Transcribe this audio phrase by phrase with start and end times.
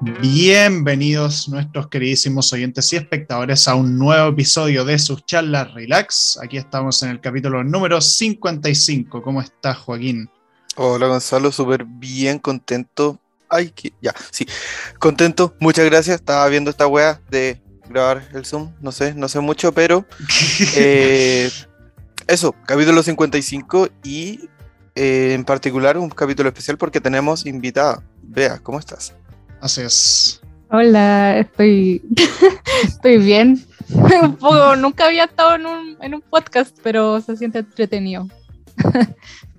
[0.00, 6.38] Bienvenidos nuestros queridísimos oyentes y espectadores a un nuevo episodio de sus charlas Relax.
[6.42, 9.22] Aquí estamos en el capítulo número 55.
[9.22, 10.28] ¿Cómo estás, Joaquín?
[10.76, 13.18] Hola, Gonzalo, súper bien, contento.
[13.48, 14.46] Ay, que ya, sí,
[14.98, 16.16] contento, muchas gracias.
[16.16, 20.04] Estaba viendo esta wea de grabar el Zoom, no sé, no sé mucho, pero
[20.76, 21.50] eh,
[22.26, 24.50] eso, capítulo 55 y
[24.94, 28.02] eh, en particular un capítulo especial porque tenemos invitada.
[28.22, 29.14] Vea, ¿cómo estás?
[29.60, 30.40] Así es.
[30.70, 32.02] Hola, estoy,
[32.84, 33.64] estoy bien.
[34.22, 38.28] un poco, nunca había estado en un, en un podcast, pero se siente entretenido.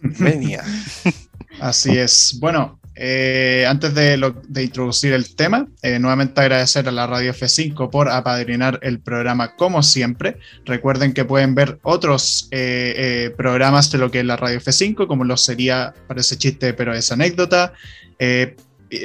[0.02, 0.64] Venía.
[1.60, 2.38] Así es.
[2.40, 7.90] Bueno, eh, antes de, de, introducir el tema, eh, nuevamente agradecer a la Radio F5
[7.90, 10.38] por apadrinar el programa como siempre.
[10.66, 15.24] Recuerden que pueden ver otros eh, programas de lo que es la Radio F5, como
[15.24, 17.74] lo sería, parece chiste, pero es anécdota,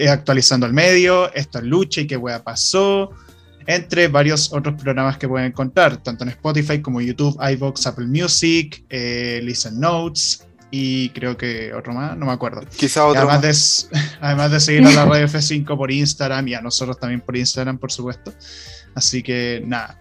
[0.08, 3.10] actualizando el medio, esto es lucha y qué wea pasó,
[3.66, 8.84] entre varios otros programas que pueden encontrar, tanto en Spotify como YouTube, iVoox, Apple Music,
[8.90, 12.62] Listen Notes, y creo que otro más, no me acuerdo.
[12.74, 16.62] Quizá otro además, De, además de seguir a la Radio F5 por Instagram y a
[16.62, 18.32] nosotros también por Instagram, por supuesto.
[18.94, 19.98] Así que nada.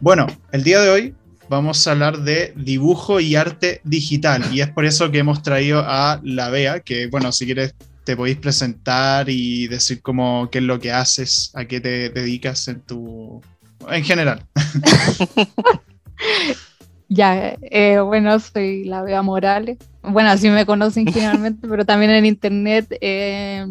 [0.00, 1.14] Bueno, el día de hoy
[1.48, 5.82] vamos a hablar de dibujo y arte digital y es por eso que hemos traído
[5.84, 7.74] a la Bea, que bueno, si quieres
[8.04, 12.68] te podéis presentar y decir cómo qué es lo que haces, a qué te dedicas
[12.68, 13.40] en tu
[13.90, 14.46] en general.
[17.08, 19.78] Ya, eh, bueno, soy la Bea Morales.
[20.02, 23.66] Bueno, así me conocen generalmente, pero también en internet eh,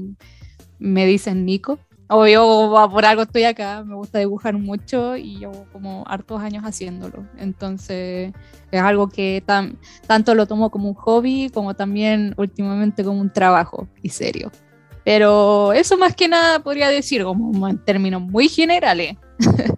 [0.80, 1.80] me dicen Nico.
[2.10, 6.64] O yo por algo estoy acá, me gusta dibujar mucho y llevo como hartos años
[6.64, 7.26] haciéndolo.
[7.38, 8.34] Entonces
[8.72, 9.44] es algo que
[10.08, 14.52] tanto lo tomo como un hobby como también últimamente como un trabajo y serio.
[15.06, 19.18] Pero eso más que nada podría decir como en términos muy generales.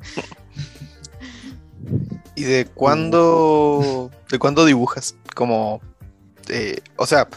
[2.35, 5.15] ¿Y de cuándo, de cuándo dibujas?
[5.33, 5.79] Como,
[6.49, 7.27] eh, o sea,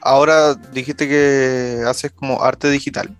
[0.00, 3.16] ahora dijiste que haces como arte digital.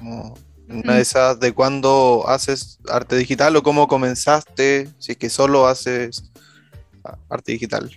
[0.00, 0.34] Como
[0.68, 4.88] una de esas, ¿de cuándo haces arte digital o cómo comenzaste?
[4.98, 6.32] Si es que solo haces
[7.28, 7.90] arte digital.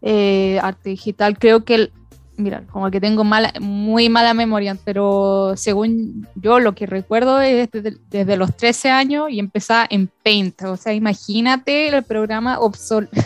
[0.00, 1.90] Eh, arte digital, creo que
[2.36, 7.68] mira, como que tengo mala, muy mala memoria, pero según yo lo que recuerdo es
[7.70, 10.62] desde, los 13 años y empezaba en Paint.
[10.62, 13.16] O sea, imagínate el programa obsoleto.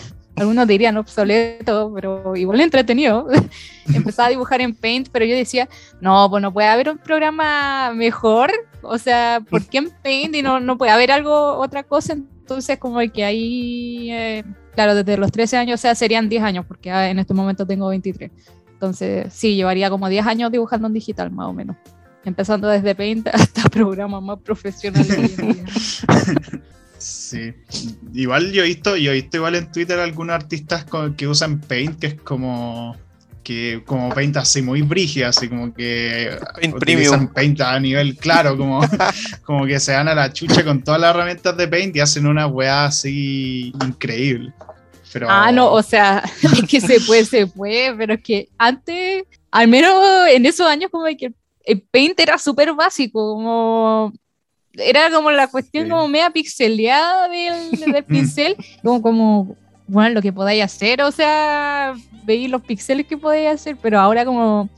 [0.41, 3.29] Algunos dirían obsoleto, pero igual entretenido.
[3.95, 5.69] empezaba a dibujar en Paint, pero yo decía,
[6.01, 8.51] no, pues no puede haber un programa mejor.
[8.83, 12.15] O sea, ¿por qué en Paint y no, no puede haber algo, otra cosa?
[12.15, 16.65] Entonces, como que ahí, eh, claro, desde los 13 años, o sea, serían 10 años,
[16.67, 18.31] porque en este momento tengo 23
[18.81, 21.77] entonces, sí, llevaría como 10 años dibujando en digital, más o menos.
[22.25, 25.37] Empezando desde Paint hasta programas más profesionales.
[27.01, 27.55] sí,
[28.13, 31.99] igual yo he visto, yo he visto igual en Twitter algunos artistas que usan Paint,
[31.99, 32.97] que es como
[33.43, 38.57] que como Paint así muy brígida, así como que Paint utilizan Paint a nivel claro,
[38.57, 38.81] como,
[39.45, 42.27] como que se dan a la chucha con todas las herramientas de Paint y hacen
[42.27, 44.53] una weá así increíble.
[45.29, 49.69] Ah, no, o sea, es que se puede, se puede, pero es que antes, al
[49.69, 49.93] menos
[50.29, 51.33] en esos años, como que
[51.65, 54.13] el Paint era súper básico, como
[54.81, 60.33] era como la cuestión como media pixeleada del, del pincel, como, como, bueno, lo que
[60.33, 64.69] podáis hacer, o sea, veis los píxeles que podéis hacer, pero ahora como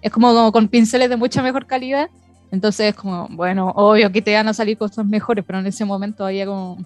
[0.00, 2.08] es como, con pinceles de mucha mejor calidad,
[2.50, 5.84] entonces es como, bueno, obvio que te van a salir cosas mejores, pero en ese
[5.84, 6.78] momento había como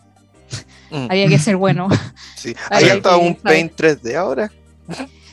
[0.90, 1.06] Mm.
[1.10, 1.88] Había que ser bueno.
[2.36, 2.54] Sí.
[2.70, 4.52] ¿Hay hasta un Paint 3D ahora?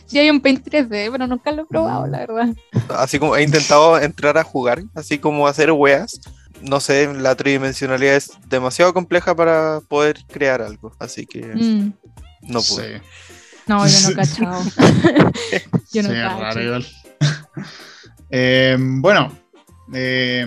[0.07, 2.47] Sí, hay un Paint 3D, pero nunca lo he probado, la verdad.
[2.89, 6.19] Así como he intentado entrar a jugar, así como hacer weas.
[6.63, 11.93] No sé, la tridimensionalidad es demasiado compleja para poder crear algo, así que mm.
[12.43, 13.01] no pude.
[13.67, 14.63] No, yo no he cachado.
[15.93, 16.79] yo no sí, raro,
[18.29, 19.31] eh, bueno,
[19.93, 20.45] eh,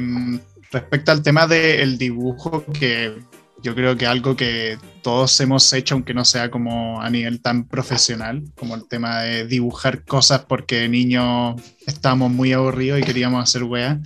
[0.72, 3.14] respecto al tema del dibujo, que
[3.62, 7.68] yo creo que algo que todos hemos hecho, aunque no sea como a nivel tan
[7.68, 13.40] profesional, como el tema de dibujar cosas porque de niños estábamos muy aburridos y queríamos
[13.40, 13.98] hacer weas.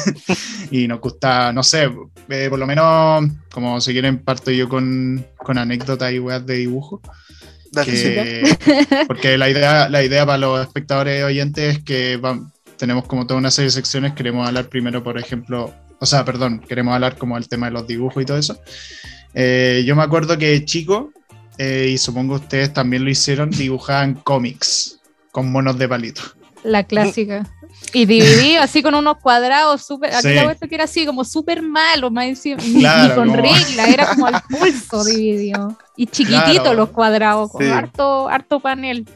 [0.70, 1.90] y nos gusta, no sé,
[2.30, 6.54] eh, por lo menos, como si quieren, parto yo con, con anécdotas y weas de
[6.54, 7.02] dibujo.
[9.06, 12.18] porque la idea, la idea para los espectadores oyentes es que
[12.78, 14.14] tenemos como toda una serie de secciones.
[14.14, 17.86] Queremos hablar primero, por ejemplo, o sea, perdón, queremos hablar como el tema de los
[17.86, 18.58] dibujos y todo eso.
[19.34, 21.12] Eh, yo me acuerdo que chico,
[21.58, 25.00] eh, y supongo ustedes también lo hicieron, dibujaban cómics
[25.32, 26.22] con monos de palito.
[26.64, 27.48] La clásica.
[27.94, 30.12] Y dividido así con unos cuadrados súper.
[30.14, 30.34] Aquí Sí.
[30.34, 32.60] la que era así, como súper malo, más encima.
[32.78, 35.78] Claro, ni con como- regla, era como al pulso dividido.
[35.96, 36.74] Y chiquitito Claro.
[36.74, 37.70] los cuadrados, con Sí.
[37.70, 39.08] harto, harto panel.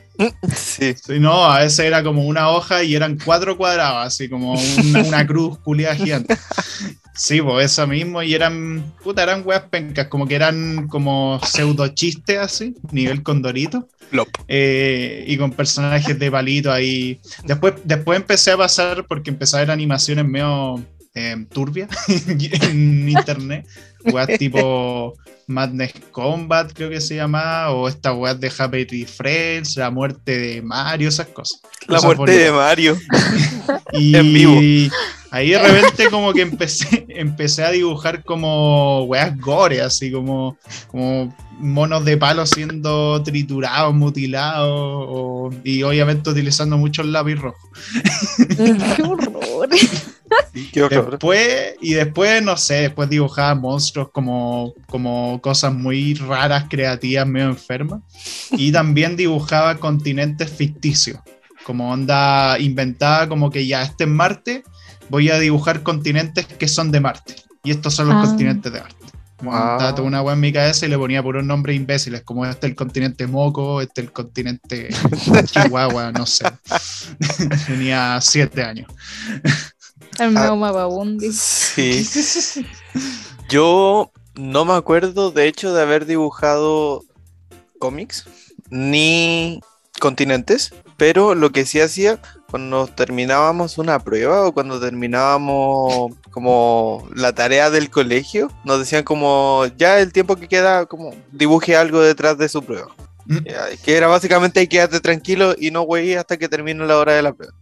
[0.56, 0.94] Sí.
[0.94, 5.02] Sí, no, a veces era como una hoja y eran cuatro cuadrados, así como una,
[5.02, 6.36] una cruz culiada gigante.
[7.16, 11.86] Sí, pues eso mismo, y eran, puta, eran weas pencas, como que eran como pseudo
[11.88, 13.88] chistes así, nivel condorito,
[14.48, 17.20] eh, y con personajes de palito ahí.
[17.44, 20.84] Después, después empecé a pasar, porque empecé a ver animaciones medio
[21.14, 21.88] eh, turbias
[22.28, 23.66] en internet,
[24.06, 25.14] weas tipo
[25.46, 30.62] Madness Combat, creo que se llama, o estas weas de Happy Friends, la muerte de
[30.62, 31.60] Mario, esas cosas.
[31.86, 32.52] La Cosas muerte de.
[32.52, 32.98] Mario.
[33.92, 34.90] Y En vivo.
[35.34, 40.56] Ahí de repente como que empecé, empecé a dibujar como weas gore, así como,
[40.88, 47.68] como monos de palo siendo triturados, mutilados, o- y obviamente utilizando mucho el lápiz rojo.
[50.72, 51.10] Qué horror.
[51.12, 57.48] Después, y después, no sé, después dibujaba monstruos como, como cosas muy raras, creativas, medio
[57.48, 58.00] enfermas.
[58.52, 61.18] Y también dibujaba continentes ficticios,
[61.64, 64.64] como onda inventada, como que ya este es Marte,
[65.10, 67.36] voy a dibujar continentes que son de Marte.
[67.62, 68.26] Y estos son los Ah.
[68.28, 68.96] continentes de Marte.
[69.36, 69.94] Como Ah.
[70.02, 73.26] una wea en mi cabeza y le ponía puros nombres imbéciles, como este el continente
[73.26, 74.88] Moco, este el continente
[75.52, 76.44] Chihuahua, no sé.
[77.66, 78.90] Tenía siete años.
[80.18, 81.32] El medio mapabundi.
[81.32, 82.06] Sí.
[83.48, 87.02] Yo no me acuerdo, de hecho, de haber dibujado
[87.78, 88.24] cómics
[88.70, 89.60] ni
[90.00, 92.20] continentes, pero lo que sí hacía
[92.54, 99.66] cuando terminábamos una prueba o cuando terminábamos como la tarea del colegio, nos decían como
[99.76, 102.94] ya el tiempo que queda, como dibuje algo detrás de su prueba.
[103.26, 103.38] Mm.
[103.84, 107.32] Que era básicamente quédate tranquilo y no güey hasta que termine la hora de la
[107.32, 107.52] prueba.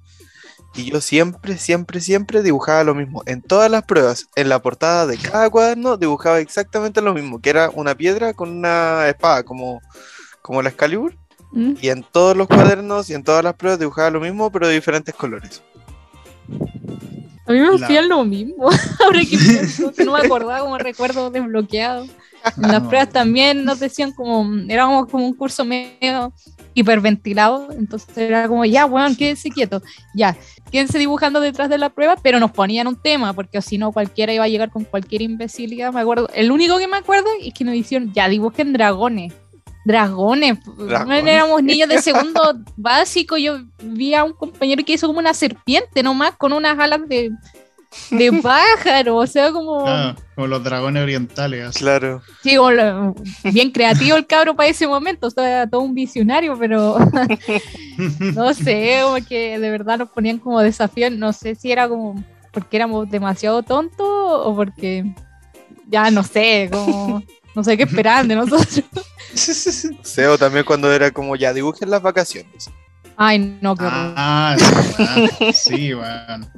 [0.75, 3.23] Y yo siempre, siempre, siempre dibujaba lo mismo.
[3.25, 7.49] En todas las pruebas, en la portada de cada cuaderno, dibujaba exactamente lo mismo, que
[7.49, 9.81] era una piedra con una espada, como,
[10.43, 11.15] como la Excalibur.
[11.53, 11.75] ¿Mm?
[11.81, 14.75] Y en todos los cuadernos y en todas las pruebas dibujaba lo mismo, pero de
[14.75, 15.63] diferentes colores.
[17.47, 18.69] A mí me La- hacían lo mismo.
[19.05, 22.05] Ahora que pienso, no me acordaba como recuerdo desbloqueado.
[22.57, 22.89] En las No.
[22.89, 26.33] pruebas también nos decían como, éramos como un curso medio
[26.75, 29.83] hiperventilado, entonces era como, ya, weón, quédense quietos,
[30.15, 30.37] ya,
[30.73, 34.33] quédense dibujando detrás de la prueba, pero nos ponían un tema, porque si no cualquiera
[34.33, 37.63] iba a llegar con cualquier imbecilidad, me acuerdo, el único que me acuerdo es que
[37.65, 39.33] nos dijeron, ya, dibujen dragones.
[39.85, 41.27] Dragones, Dragones.
[41.27, 42.41] éramos niños de segundo
[42.77, 43.37] básico.
[43.37, 47.31] Yo vi a un compañero que hizo como una serpiente nomás con unas alas de,
[48.11, 49.85] de pájaro, o sea, como.
[49.87, 51.67] Ah, como los dragones orientales.
[51.67, 51.81] así.
[51.81, 52.23] Claro.
[52.43, 53.15] Sí, como lo-
[53.45, 56.97] bien creativo el cabro para ese momento, o sea, todo un visionario, pero
[58.35, 62.23] no sé, como que de verdad nos ponían como desafío, no sé si era como
[62.53, 65.13] porque éramos demasiado tontos o porque
[65.89, 67.23] ya no sé, como
[67.55, 68.85] no sé qué esperaban de nosotros.
[69.35, 72.71] Seo también cuando era como ya dibujen las vacaciones.
[73.17, 74.15] Ay, no, qué horror.
[74.17, 74.57] Ah,
[75.55, 76.51] sí, weón.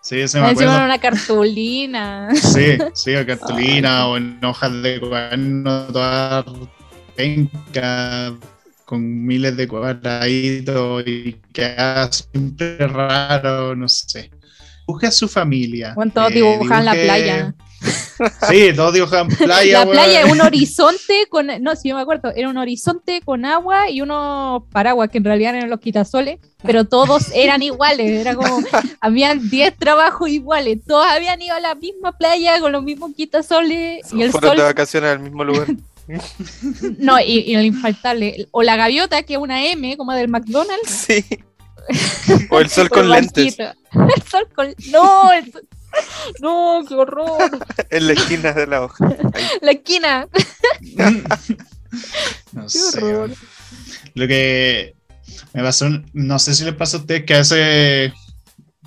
[0.00, 0.84] sí, se me Encima acuerdo.
[0.84, 2.28] una cartulina.
[2.34, 6.44] Sí, sí, o cartulina o en hojas de cuaderno, toda
[7.16, 8.34] penca,
[8.84, 14.30] con miles de cuadraditos y que haga siempre raro, no sé.
[14.86, 15.94] Busque a su familia.
[15.94, 17.54] Bueno, todos eh, dibujaban la playa.
[18.48, 19.84] Sí, todos dibujan playa.
[19.84, 23.44] la playa es un horizonte con, no, si yo me acuerdo, era un horizonte con
[23.44, 28.34] agua y unos paraguas que en realidad eran los quitasoles, pero todos eran iguales, era
[28.34, 28.60] como,
[29.00, 34.12] habían 10 trabajos iguales, todos habían ido a la misma playa con los mismos quitasoles
[34.12, 35.66] y el Fueron sol, de vacaciones al mismo lugar.
[36.98, 40.90] no, y, y el infaltable, o la gaviota, que es una M, como del McDonald's.
[40.90, 41.24] Sí.
[42.50, 43.58] O el sol con lentes.
[43.58, 45.68] El sol con, no, el sol-
[46.40, 47.50] no, qué horror,
[47.90, 49.06] en la esquina de la hoja.
[49.32, 49.44] Ahí.
[49.62, 50.28] la esquina,
[52.52, 53.02] No qué sé.
[53.02, 53.30] horror.
[54.14, 54.94] Lo que
[55.52, 58.12] me pasó, no sé si les pasa a ustedes que a veces,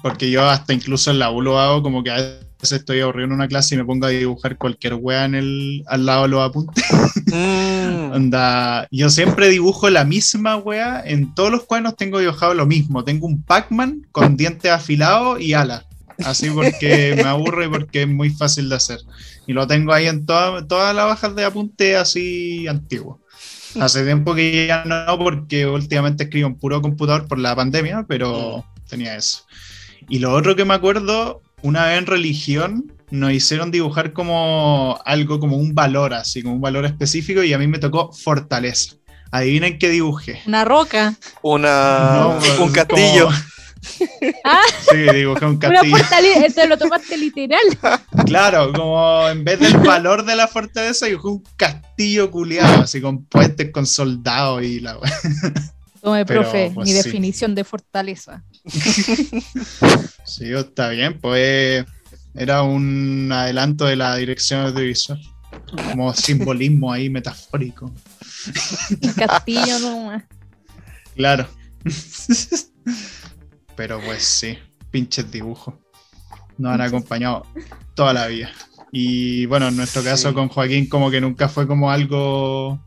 [0.02, 3.28] porque yo hasta incluso en la U lo hago, como que a veces estoy aburrido
[3.28, 6.28] en una clase y me pongo a dibujar cualquier wea en el, al lado de
[6.30, 6.84] los apuntes.
[7.28, 8.12] Mm.
[8.14, 13.04] Onda, yo siempre dibujo la misma wea, en todos los cuadernos tengo dibujado lo mismo.
[13.04, 15.87] Tengo un Pac-Man con dientes afilados y alas.
[16.26, 19.00] Así porque me aburro y porque es muy fácil de hacer.
[19.46, 23.20] Y lo tengo ahí en toda- todas las bajas de apunte así antiguo.
[23.80, 28.66] Hace tiempo que ya no, porque últimamente escribo en puro computador por la pandemia, pero
[28.90, 29.46] tenía eso.
[30.10, 35.40] Y lo otro que me acuerdo, una vez en religión, nos hicieron dibujar como algo,
[35.40, 38.96] como un valor, así, como un valor específico, y a mí me tocó fortaleza.
[39.32, 40.42] Adivinen qué dibujé.
[40.48, 41.16] Una roca.
[41.42, 43.26] Una, No, pues, un castillo.
[43.26, 43.38] como-
[44.44, 46.54] Ah, Sí, dibujé un una castillo.
[46.54, 47.60] te lo tomaste literal.
[48.26, 53.26] Claro, como en vez del valor de la fortaleza, dibujé un castillo culiado, así con
[53.26, 54.98] puentes, con soldados y la.
[56.02, 57.04] Tome, Pero, profe, pues, mi sí.
[57.04, 58.44] definición de fortaleza.
[60.26, 61.86] Sí, está bien, pues
[62.36, 65.20] era un adelanto de la dirección audiovisual.
[65.92, 67.92] Como simbolismo ahí metafórico.
[69.02, 70.24] Un castillo nomás.
[71.16, 71.48] Claro.
[73.78, 74.58] Pero pues sí,
[74.92, 75.76] pinches dibujos.
[76.58, 77.46] Nos han acompañado
[77.94, 78.50] toda la vida.
[78.92, 80.34] Y bueno, en nuestro caso Sí.
[80.36, 82.84] con Joaquín como que nunca fue como algo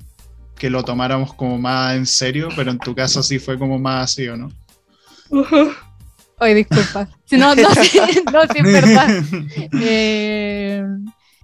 [0.58, 4.10] que lo tomáramos como más en serio, pero en tu caso sí fue como más
[4.10, 4.50] así, ¿o no?
[6.38, 7.08] Ay, disculpa.
[7.26, 8.00] Si no, no, sí,
[8.32, 9.24] no, sí, es verdad.
[9.80, 10.82] Eh,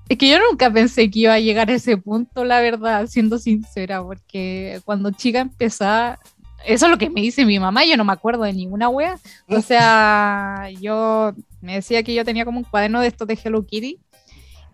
[0.09, 3.39] es que yo nunca pensé que iba a llegar a ese punto, la verdad, siendo
[3.39, 6.19] sincera, porque cuando chica empezaba,
[6.65, 9.19] eso es lo que me dice mi mamá, yo no me acuerdo de ninguna wea.
[9.49, 13.65] O sea, yo me decía que yo tenía como un cuaderno de estos de Hello
[13.67, 13.99] Kitty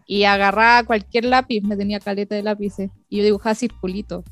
[0.06, 4.24] y agarraba cualquier lápiz, me tenía caleta de lápices y yo dibujaba circulitos.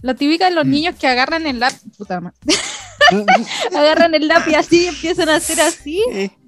[0.00, 0.70] La típica de los Mm.
[0.70, 2.36] niños que agarran el lápiz, puta madre,
[3.76, 6.00] agarran el lápiz así y empiezan a hacer así.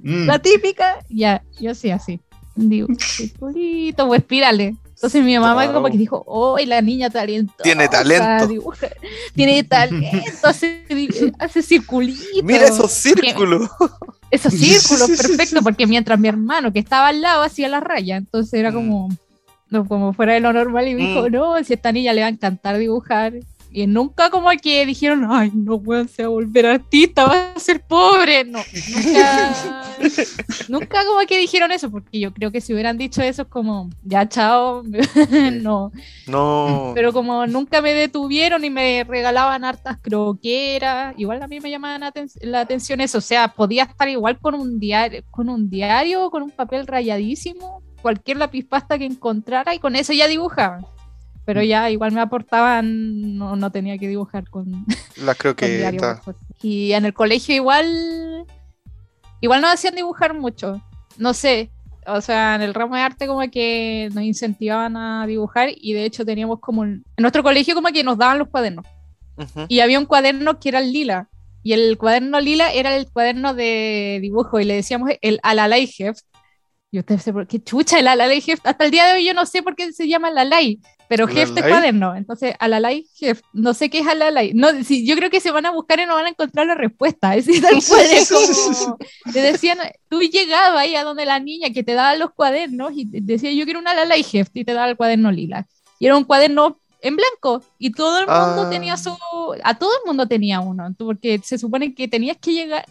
[0.02, 2.20] Mm, La típica, ya, yo sí así.
[2.54, 4.76] Digo, circulito o espírale.
[5.00, 5.72] Entonces mi mamá Wow.
[5.74, 7.62] como que dijo, oh, la niña talentosa.
[7.62, 8.46] Tiene talento.
[8.46, 8.90] dibuja-
[9.34, 10.84] tiene talento, hace,
[11.38, 12.26] hace circulitos.
[12.44, 13.70] Mira esos círculos.
[14.30, 18.54] Esos círculos, perfecto, porque mientras mi hermano que estaba al lado hacía la raya, entonces
[18.54, 19.08] era como,
[19.70, 21.32] no, como fuera de lo normal y me dijo, Mm.
[21.32, 23.32] no, si a esta niña le va a encantar dibujar.
[23.72, 27.60] Y nunca como que dijeron, ay, no, weón, se va a volver artista, va a
[27.60, 28.44] ser pobre.
[28.44, 28.58] No,
[28.96, 29.94] nunca,
[30.68, 33.88] nunca como que dijeron eso, porque yo creo que si hubieran dicho eso es como,
[34.02, 34.82] ya, chao,
[35.62, 35.92] no.
[36.26, 36.92] No.
[36.94, 42.02] Pero como nunca me detuvieron y me regalaban hartas croqueras, igual a mí me llamaban
[42.02, 43.18] aten- la atención eso.
[43.18, 47.82] O sea, podía estar igual con un diario, con un diario, con un papel rayadísimo,
[48.02, 50.84] cualquier lápiz pasta que encontrara y con eso ya dibujaban.
[51.52, 56.20] Pero ya igual me aportaban, no, no tenía que dibujar con, Las croquetas.
[56.62, 58.46] Y en el colegio igual,
[59.40, 60.80] igual nos hacían dibujar mucho.
[61.18, 61.70] No sé,
[62.06, 66.04] o sea, en el ramo de arte como que nos incentivaban a dibujar y de
[66.04, 68.86] hecho teníamos como, un- en nuestro colegio como que nos daban los cuadernos.
[69.36, 69.64] Ujú.
[69.66, 71.28] Y había un cuaderno que era el lila.
[71.64, 76.20] Y el cuaderno lila era el cuaderno de dibujo y le decíamos el Alalay Heft.
[77.04, 78.66] Te sé por qué chucha el Alalay Heft.
[78.66, 80.78] Hasta el día de hoy yo no sé por qué se llama Alalay,
[81.10, 81.70] pero es ¿Alalay?
[81.70, 82.14] cuaderno.
[82.14, 83.42] Entonces, Alalay Heft.
[83.52, 84.52] No sé qué es Alalay.
[84.54, 86.76] No, sí, yo creo que se van a buscar y no van a encontrar la
[86.76, 87.34] respuesta.
[87.36, 88.96] Es decir, tal cual es como.
[89.32, 93.06] Te decían, tú llegabas ahí a donde la niña que te daba los cuadernos y
[93.06, 95.66] decía, yo quiero un Alalay Heft y te daba el cuaderno lila.
[95.98, 98.68] Y era un cuaderno en blanco y todo el mundo Ah.
[98.70, 99.10] tenía su
[99.64, 102.84] a todo el mundo tenía uno porque se supone que tenías que llegar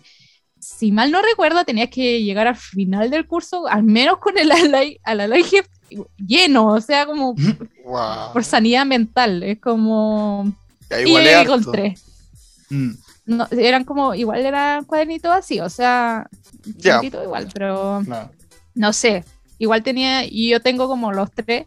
[0.59, 4.51] si mal no recuerdo tenías que llegar al final del curso al menos con el
[4.51, 5.69] alay, al alay Heft
[6.17, 7.35] lleno o sea como
[7.85, 8.33] Wow.
[8.33, 10.51] por sanidad mental es como
[10.89, 12.03] Ya, y igual llegué con tres
[12.69, 12.89] mm.
[13.25, 16.27] no, eran como igual eran cuadernitos así o sea
[16.77, 16.95] Ya.
[16.99, 18.03] chiquitito igual pero
[18.75, 19.23] no sé
[19.57, 21.65] igual tenía y yo tengo como los tres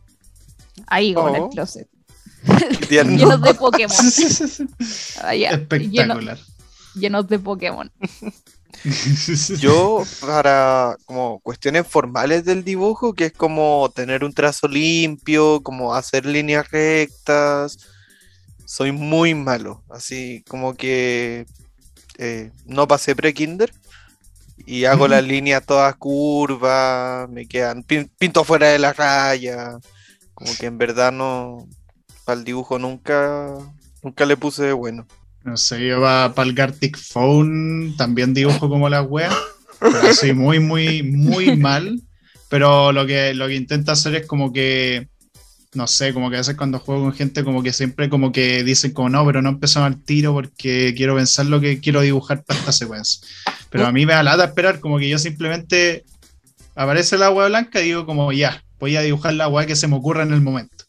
[0.86, 1.50] ahí como en el Oh.
[1.50, 1.88] closet
[2.90, 3.96] llenos de Pokémon
[5.22, 6.38] Ah, llenos- Espectacular.
[6.94, 7.90] llenos de Pokémon
[9.60, 15.94] Yo, para como cuestiones formales del dibujo, que es como tener un trazo limpio, como
[15.94, 17.78] hacer líneas rectas,
[18.66, 19.82] soy muy malo.
[19.90, 21.46] Así como que
[22.18, 23.72] eh, no pasé pre-kinder
[24.66, 29.78] y hago las líneas todas curvas, me quedan, pin- pinto fuera de la raya.
[30.34, 31.68] Como que en verdad no,
[32.24, 33.54] para el dibujo nunca,
[34.02, 35.06] nunca le puse de bueno.
[35.44, 39.30] No sé, yo para el Gartic Phone también dibujo como la wea.
[39.80, 42.00] Pero así muy, muy, muy mal.
[42.48, 45.08] Pero lo que, lo que intento hacer es como que,
[45.74, 48.62] no sé, como que a veces cuando juego con gente, como que siempre como que
[48.62, 52.44] dicen como no, pero no empezamos al tiro porque quiero pensar lo que quiero dibujar
[52.44, 53.26] para esta secuencia.
[53.70, 56.04] Pero a mí me da lata esperar, como que yo simplemente
[56.74, 59.88] aparece la agua blanca y digo como ya, voy a dibujar la agua que se
[59.88, 60.81] me ocurra en el momento.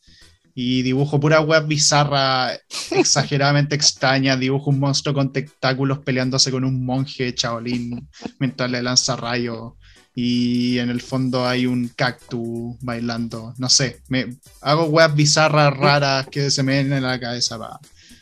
[0.55, 2.51] Y dibujo pura web bizarra,
[2.91, 8.07] exageradamente extraña, dibujo un monstruo con tentáculos peleándose con un monje chaolín
[8.39, 9.73] mientras le lanza rayos
[10.15, 14.27] y en el fondo hay un cactus bailando, no sé, me
[14.61, 17.79] hago webs bizarras, raras que se me ven en la cabeza para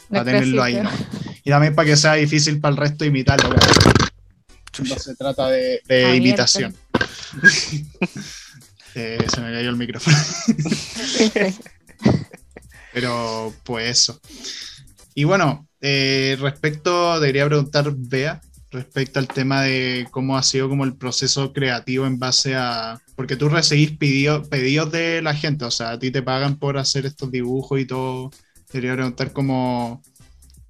[0.09, 0.75] La tenerlo ahí.
[0.81, 0.89] ¿no?
[1.43, 3.49] Y también para que sea difícil para el resto imitarlo,
[4.71, 4.97] Chucha.
[4.99, 6.75] se trata de, de Ah, imitación.
[8.93, 10.17] Eh, se me cayó el micrófono.
[12.93, 14.19] Pero pues eso.
[15.13, 20.85] Y bueno, eh, respecto, debería preguntar Bea, respecto al tema de cómo ha sido como
[20.85, 22.99] el proceso creativo en base a...
[23.15, 27.05] Porque tú recibís pedidos de la gente, o sea, a ti te pagan por hacer
[27.05, 28.31] estos dibujos y todo.
[28.71, 30.01] Quería preguntar cómo,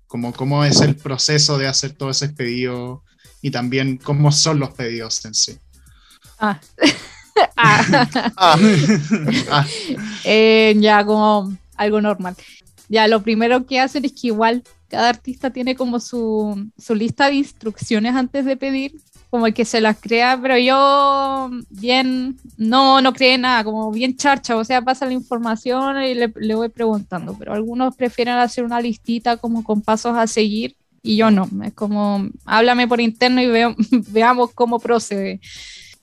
[0.08, 3.02] cómo, cómo es el proceso de hacer todos esos pedidos
[3.42, 5.58] y también cómo son los pedidos en sí.
[6.40, 6.60] Ah.
[7.58, 8.08] ah.
[8.38, 8.58] ah.
[9.50, 9.68] ah.
[10.24, 12.36] Eh, ya como algo normal.
[12.90, 17.28] Ya lo primero que hacen es que igual cada artista tiene como su, su lista
[17.28, 18.94] de instrucciones antes de pedir,
[19.30, 24.58] como que se las crea, pero yo bien, no, no cree nada, como bien charcha,
[24.58, 29.38] o sea, pasa la información y le, voy preguntando, pero algunos prefieren hacer una listita
[29.38, 33.48] como con pasos a seguir y yo no, es como, háblame por interno y
[34.10, 35.40] veamos cómo procede.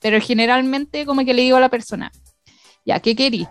[0.01, 2.11] Pero generalmente como que le digo a la persona,
[2.83, 3.47] ya, ¿qué querí?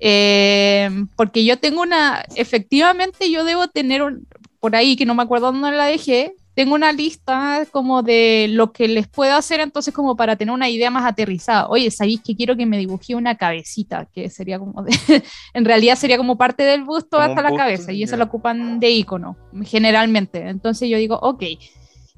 [0.00, 4.26] Eh, porque yo tengo una, efectivamente yo debo tener un,
[4.60, 8.72] por ahí, que no me acuerdo dónde la dejé, tengo una lista como de lo
[8.72, 11.68] que les puedo hacer entonces como para tener una idea más aterrizada.
[11.68, 14.08] Oye, ¿sabéis que quiero que me dibuje una cabecita?
[14.12, 14.92] Que sería como de,
[15.54, 18.90] en realidad sería como parte del busto hasta la cabeza y eso lo ocupan de
[18.90, 20.48] icono generalmente.
[20.48, 21.44] Entonces yo digo, ok,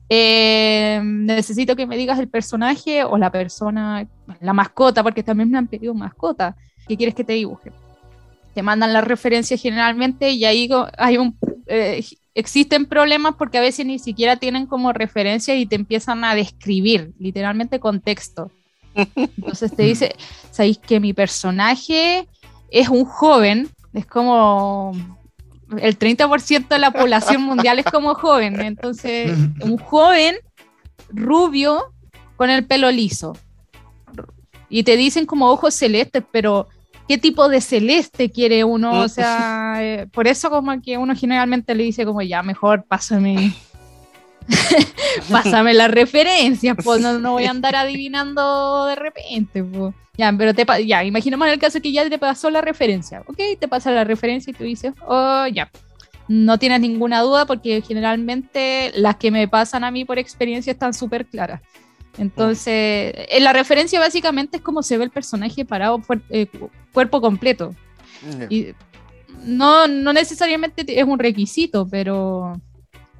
[0.08, 4.08] eh, necesito que me digas el personaje o la persona,
[4.40, 6.56] la mascota, porque también me han pedido mascota.
[6.90, 7.70] ¿Qué quieres que te dibuje?
[8.52, 10.68] Te mandan las referencias generalmente y ahí
[10.98, 11.38] hay un...
[11.68, 12.04] Eh,
[12.34, 17.12] existen problemas porque a veces ni siquiera tienen como referencia y te empiezan a describir,
[17.20, 18.50] literalmente con texto.
[19.14, 20.16] Entonces te dice,
[20.50, 22.26] ¿sabéis que mi personaje
[22.72, 23.68] es un joven?
[23.92, 24.90] Es como
[25.78, 28.60] el 30% de la población mundial es como joven.
[28.62, 29.30] Entonces,
[29.60, 30.34] un joven
[31.08, 31.92] rubio
[32.34, 33.36] con el pelo liso.
[34.68, 36.66] Y te dicen como ojos celestes, pero
[37.10, 39.08] qué tipo de celeste quiere uno, o mm.
[39.08, 43.52] sea, eh, por eso como que uno generalmente le dice como ya, mejor pásame,
[45.28, 49.92] pásame las referencias, pues no, voy a andar adivinando de repente, pues.
[50.16, 53.66] Ya, pero te ya, imaginemos el caso que ya te pasó la referencia, ok, te
[53.66, 55.68] pasa la referencia y tú dices, oh, ya,
[56.28, 60.94] no tienes ninguna duda porque generalmente las que me pasan a mí por experiencia están
[60.94, 61.60] súper claras.
[62.20, 66.46] Entonces, en la referencia básicamente es como se ve el personaje parado eh,
[66.92, 67.74] cuerpo completo.
[68.50, 68.74] Y
[69.42, 72.60] no, no necesariamente es un requisito, pero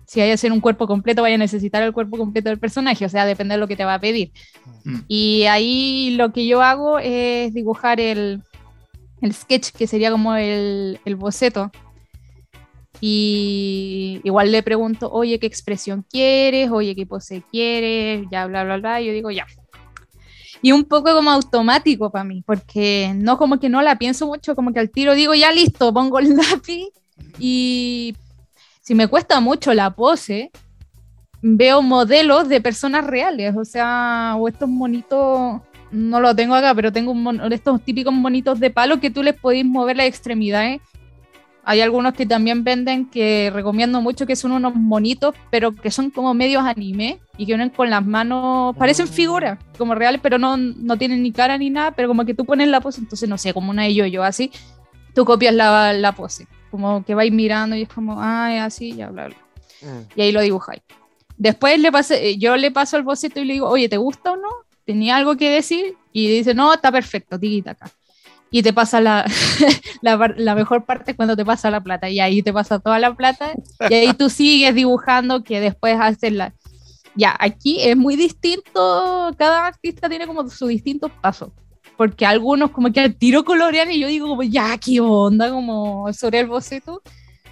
[0.07, 3.07] si hay que hacer un cuerpo completo, vaya a necesitar el cuerpo completo del personaje,
[3.07, 4.33] o sea, depende de lo que te va a pedir.
[4.85, 4.99] Mm.
[5.09, 8.43] Y ahí lo que yo hago es dibujar el,
[9.23, 11.73] el sketch, que sería como el, el boceto
[13.01, 16.71] y igual le pregunto, oye, ¿qué expresión quieres?
[16.71, 18.27] Oye, ¿qué pose quieres?
[18.31, 19.01] Ya, bla, bla, bla.
[19.01, 19.47] Y yo digo, ya.
[20.63, 24.55] Y un poco como automático para mí, porque no como que no la pienso mucho,
[24.55, 26.89] como que al tiro digo, ya listo, pongo el lápiz
[27.39, 28.15] y
[28.83, 30.51] si me cuesta mucho la pose,
[31.41, 36.93] veo modelos de personas reales, o sea, o estos monitos, no lo tengo acá, pero
[36.93, 40.83] tengo un estos típicos monitos de palo que tú les podéis mover las extremidades
[41.71, 46.11] hay algunos que también venden que recomiendo mucho que son unos monitos, pero que son
[46.11, 49.11] como medios anime y que unen con las manos, parecen mm.
[49.11, 52.45] figuras como reales, pero no, no tienen ni cara ni nada, pero como que tú
[52.45, 54.51] pones la pose, entonces no sé, como una de yo-yo así,
[55.15, 59.09] tú copias la, la, pose, como que vais mirando y es como, ah, así, ya,
[59.11, 59.37] bla, bla.
[59.83, 60.19] Mm.
[60.19, 60.83] Y ahí lo dibujáis.
[61.37, 64.37] Después le pasé, yo le paso el boceto y le digo, oye, ¿te gusta o
[64.37, 64.49] no?
[64.85, 65.95] ¿Tenía algo que decir?
[66.13, 67.93] Y dice, no, está perfecto, tiguita acá
[68.51, 69.25] y te pasa la,
[70.03, 73.53] la, mejor parte cuando te pasa la plata y ahí te pasa toda la plata
[73.89, 76.55] y ahí tú sigues dibujando que después haces la...
[77.15, 81.51] Ya, aquí es muy distinto, cada artista tiene como sus distintos pasos,
[81.97, 86.13] porque algunos como que al tiro colorean y yo digo como ya, qué onda, como
[86.13, 87.03] sobre el boceto,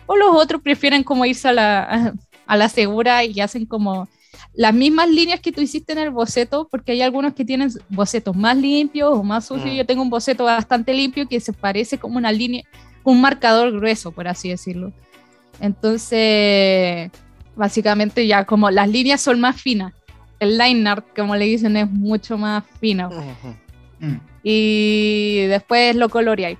[0.07, 2.15] o los otros prefieren como irse a la,
[2.47, 4.09] a la segura y hacen como
[4.59, 8.35] las mismas líneas que tú hiciste en el boceto, porque hay algunos que tienen bocetos
[8.35, 9.73] más limpios o más sucios.
[9.73, 9.77] Mm.
[9.77, 12.64] Yo tengo un boceto bastante limpio que se parece como una línea,
[13.05, 14.92] un marcador grueso, por así decirlo.
[15.61, 17.09] Entonces,
[17.55, 19.92] básicamente ya como las líneas son más finas,
[20.40, 23.11] el line art, como le dicen, es mucho más fino.
[24.01, 24.16] Mm.
[24.42, 26.59] Y después lo coloreáis.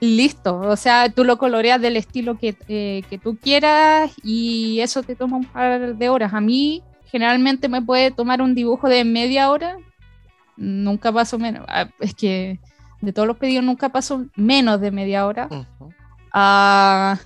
[0.00, 5.02] Listo, o sea, tú lo coloreas del estilo que, eh, que tú quieras y eso
[5.02, 6.32] te toma un par de horas.
[6.32, 9.76] A mí generalmente me puede tomar un dibujo de media hora,
[10.56, 12.58] nunca paso menos, ah, es que
[13.02, 15.48] de todos los pedidos nunca paso menos de media hora,
[16.32, 17.18] a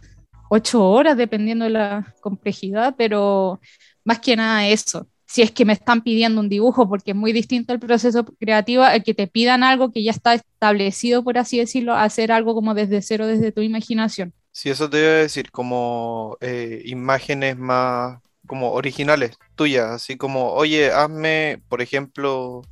[0.49, 3.61] ocho horas dependiendo de la complejidad, pero
[4.05, 5.07] más que nada eso.
[5.29, 8.85] Si es que me están pidiendo un dibujo, porque es muy distinto el proceso creativo,
[8.87, 12.75] el que te pidan algo que ya está establecido, por así decirlo, hacer algo como
[12.75, 14.33] desde cero, desde tu imaginación.
[14.53, 20.53] Sí, eso te iba a decir, como eh, imágenes más como originales, tuyas, así como,
[20.53, 22.63] oye, hazme, por ejemplo,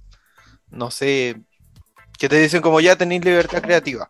[0.71, 1.37] no sé,
[2.19, 4.09] que te dicen como ya tenéis libertad creativa.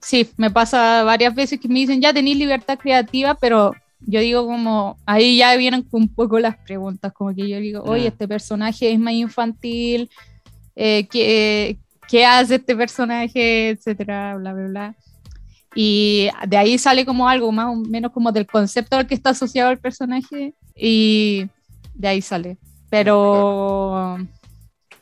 [0.00, 4.46] Sí, me pasa varias veces que me dicen ya tenéis libertad creativa, pero yo digo
[4.46, 8.12] como, ahí ya vienen un poco las preguntas, como que yo digo, oye, Mm.
[8.12, 10.10] este personaje es más infantil,
[10.76, 14.94] eh, ¿qué, qué hace este personaje, etcétera, bla, bla, bla.
[15.78, 19.30] Y de ahí sale como algo más o menos como del concepto al que está
[19.30, 21.48] asociado el personaje y
[21.94, 22.56] de ahí sale.
[22.88, 24.16] Pero,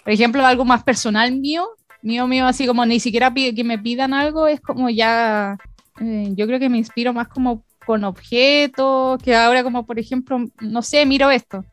[0.02, 1.68] por ejemplo, algo más personal mío,
[2.02, 5.56] mío, mío, así como ni siquiera pi- que me pidan algo, es como ya,
[6.00, 10.38] eh, yo creo que me inspiro más como con objetos, que ahora como por ejemplo,
[10.60, 11.64] no sé, miro esto,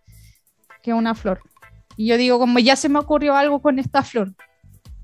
[0.84, 1.42] que es una flor.
[1.98, 4.32] Y yo digo, como ya se me ocurrió algo con esta flor,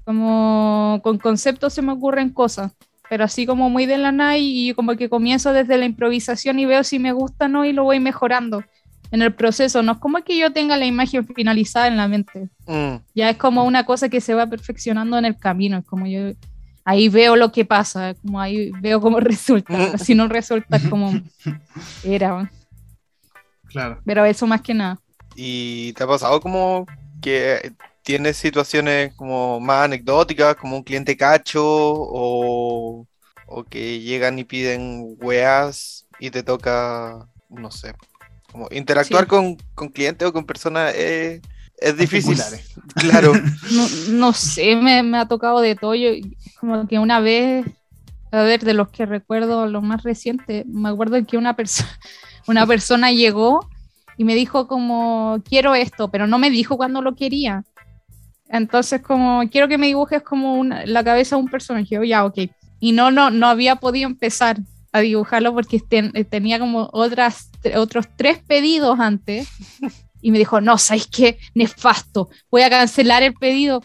[0.05, 2.73] como con conceptos se me ocurren cosas,
[3.09, 6.65] pero así como muy de la nada y como que comienzo desde la improvisación y
[6.65, 8.63] veo si me gusta o no y lo voy mejorando
[9.11, 9.81] en el proceso.
[9.83, 13.37] No es como que yo tenga la imagen finalizada en la mente, Mm, ya es
[13.37, 16.31] como una cosa que se va perfeccionando en el camino, es como yo
[16.83, 21.13] ahí veo lo que pasa, como ahí veo cómo resulta, si no resulta es como
[22.03, 22.51] era,
[23.69, 24.01] Claro.
[24.05, 24.97] pero eso más que nada.
[25.35, 26.85] ¿Y te ha pasado como
[27.21, 27.71] que
[28.07, 33.05] tienes situaciones como más anecdóticas, como un cliente cacho o,
[33.47, 37.93] o que llegan y piden weas y te toca, no sé,
[38.49, 39.27] como interactuar Sí.
[39.27, 41.41] con, con clientes o con personas es,
[41.79, 42.37] es difícil.
[42.95, 43.33] Claro.
[43.71, 45.93] No, no sé, me, me ha tocado de todo.
[45.93, 46.11] Yo,
[46.61, 47.65] como que una vez,
[48.31, 51.89] a ver, de los que recuerdo, los más recientes, me acuerdo que una, persona
[52.47, 53.69] una persona llegó
[54.15, 57.65] y me dijo como, quiero esto, pero no me dijo cuándo lo quería.
[58.49, 61.87] Entonces, como, quiero que me dibujes como una- la cabeza de un personaje.
[61.95, 62.39] Yo, ya, ok.
[62.79, 64.57] Y no, no, no había podido empezar
[64.93, 69.47] a dibujarlo porque ten- tenía como otras, otros tres pedidos antes.
[70.21, 71.37] Y me dijo, no, ¿sabes qué?
[71.53, 73.83] Nefasto, voy a cancelar el pedido.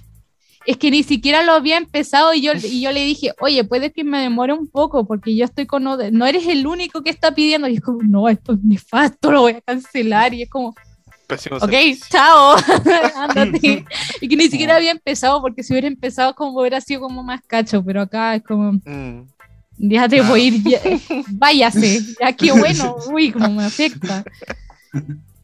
[0.64, 3.90] Es que ni siquiera lo había empezado y yo, y yo le dije, oye, puede
[3.92, 5.82] que me demore un poco porque yo estoy con...
[5.82, 7.66] No eres el único que está pidiendo.
[7.66, 10.32] Y es como, no, esto es nefasto, lo voy a cancelar.
[10.34, 10.74] Y es como,
[11.36, 12.06] Pésimo ok, servicio.
[12.10, 12.56] chao.
[14.20, 17.40] Y que ni siquiera había empezado porque si hubiera empezado como hubiera sido como más
[17.46, 19.22] cacho, pero acá es como, Mm,
[19.76, 20.80] déjate, voy a ir, ya-
[21.28, 24.24] váyase, ya qué bueno, uy, como me afecta.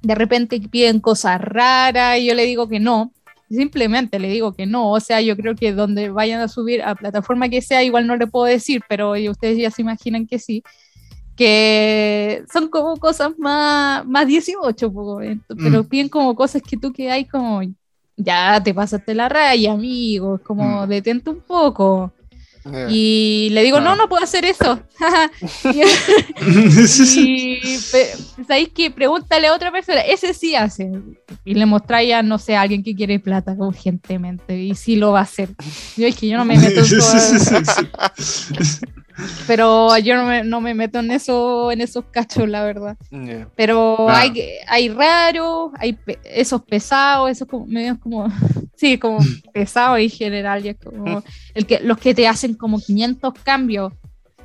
[0.02, 3.12] De repente piden cosas raras y yo le digo que no,
[3.50, 6.94] simplemente le digo que no, o sea, yo creo que donde vayan a subir a
[6.94, 10.62] plataforma que sea, igual no le puedo decir, pero ustedes ya se imaginan que sí,
[11.38, 15.86] que son como cosas más, más 18, po, ent- pero Mm.
[15.86, 17.62] piden como cosas que tú que hay como,
[18.16, 20.88] ya te pasaste la raya, amigo, como Mm.
[20.88, 22.12] detente un poco.
[22.70, 22.86] Yeah.
[22.90, 23.96] Y le digo, Claro.
[23.96, 24.80] no, no puedo hacer eso.
[27.16, 27.60] y
[28.46, 30.90] sabéis que pregúntale a otra persona, ese sí hace.
[31.44, 34.58] Y le mostráis a, no sé, a alguien que quiere plata urgentemente.
[34.58, 35.50] Y sí lo va a hacer.
[35.96, 36.86] Yo es que yo no me meto en
[39.48, 42.96] pero yo no me, no me meto en eso, en esos cachos, la verdad.
[43.10, 43.48] Yeah.
[43.56, 44.14] Pero Claro.
[44.16, 48.28] hay, hay raros, hay pe- esos pesados, esos como, medios como,
[48.76, 49.18] sí, como
[49.52, 53.92] pesados en general, y es como el que, los que te hacen como 500 cambios,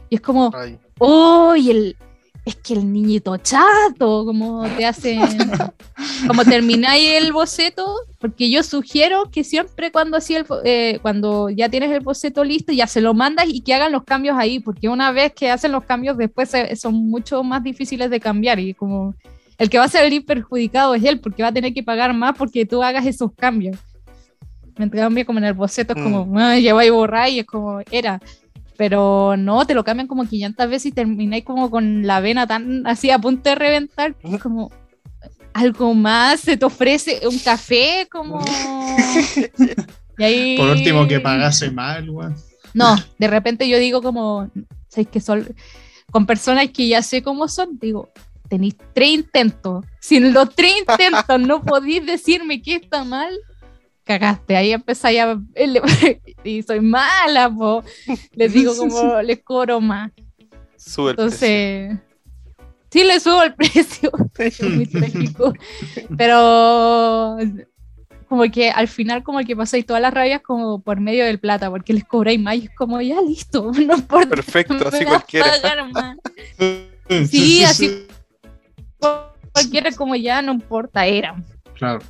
[0.09, 0.77] y es como, Ay.
[0.99, 1.97] oh, el,
[2.45, 5.21] es que el niñito chato, como te hacen,
[6.27, 11.69] como termináis el boceto, porque yo sugiero que siempre cuando, así el, eh, cuando ya
[11.69, 14.89] tienes el boceto listo, ya se lo mandas y que hagan los cambios ahí, porque
[14.89, 19.15] una vez que hacen los cambios después son mucho más difíciles de cambiar y como
[19.57, 22.35] el que va a salir perjudicado es él, porque va a tener que pagar más
[22.37, 23.77] porque tú hagas esos cambios.
[24.77, 27.45] Me cambia como en el boceto, es como, "Ah, ya va a borrar y es
[27.45, 28.19] como, era.
[28.77, 32.85] Pero no, te lo cambian como 500 veces y termináis como con la vena tan
[32.87, 34.71] así a punto de reventar, que es como
[35.53, 38.39] algo más, se te ofrece un café, como...
[40.17, 40.57] Y ahí...
[40.57, 42.35] Por último, que pagase mal, weón.
[42.73, 44.49] No, de repente yo digo como,
[44.87, 45.47] ¿sabes que son?
[46.11, 48.11] Con personas que ya sé cómo son, digo,
[48.47, 49.85] tenéis tres intentos.
[49.99, 53.33] Si en los tres intentos no podéis decirme que está mal,
[54.03, 54.55] cagaste.
[54.55, 55.39] Ahí empezáis a...
[56.43, 57.83] Y soy mala, po.
[58.33, 60.11] Les digo como, les cobro más.
[60.75, 61.47] Sube el precio.
[61.47, 61.99] Entonces,
[62.91, 64.11] sí le subo el precio,
[66.17, 67.37] pero
[68.27, 71.69] como que al final como que pasáis todas las rabias como por medio del plata,
[71.69, 74.29] porque les cobráis más y es como ya listo, no importa.
[74.29, 76.17] Perfecto, así cualquiera.
[77.29, 78.07] Sí, así
[79.53, 81.35] cualquiera como ya no importa, era.
[81.75, 82.01] Claro.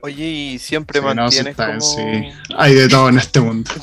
[0.00, 1.80] Oye, y siempre Sí, no, sí mantienes está, como...
[1.80, 2.02] sí.
[2.56, 3.70] Hay de todo en este mundo.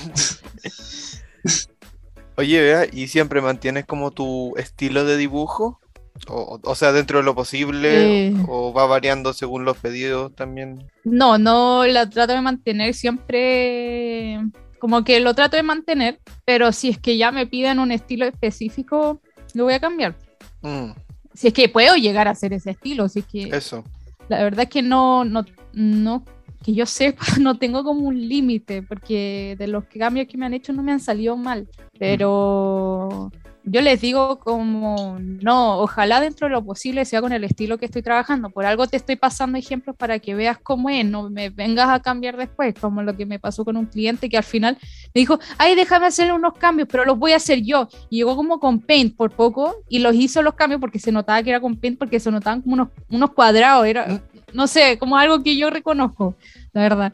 [2.38, 5.80] Oye, vea, y siempre mantienes como tu estilo de dibujo
[6.28, 8.34] O, o sea, dentro de lo posible, Eh.
[8.48, 10.90] o va variando según los pedidos también.
[11.04, 14.40] No, no la trato de mantener siempre,
[14.80, 18.26] como que lo trato de mantener, pero si es que ya me piden un estilo
[18.26, 19.22] específico,
[19.54, 20.16] lo voy a cambiar.
[20.62, 20.92] Mm,
[21.34, 23.84] Si es que puedo llegar a hacer ese estilo, si es que eso.
[24.30, 26.24] la verdad es que no, no, no,
[26.64, 30.54] que yo sepa, no tengo como un límite, porque de los cambios que me han
[30.54, 31.68] hecho no me han salido mal,
[32.00, 33.32] pero
[33.68, 37.86] yo les digo como, no, ojalá dentro de lo posible sea con el estilo que
[37.86, 41.50] estoy trabajando, por algo te estoy pasando ejemplos para que veas cómo es, no me
[41.50, 44.78] vengas a cambiar después, como lo que me pasó con un cliente que al final
[45.14, 48.36] me dijo, ay, déjame hacer unos cambios, pero los voy a hacer yo, y llegó
[48.36, 51.60] como con Paint por poco, y los hizo los cambios porque se notaba que era
[51.60, 54.22] con Paint, porque se notaban como unos, unos cuadrados, era,
[54.56, 56.36] no sé, como algo que yo reconozco,
[56.74, 57.14] la verdad.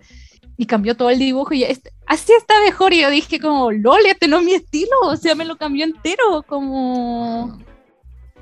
[0.57, 2.93] Y cambió todo el dibujo y este- así está mejor.
[2.93, 4.95] Y yo dije como, lol, este no es mi estilo.
[5.05, 6.43] O sea, me lo cambió entero.
[6.47, 7.57] Como...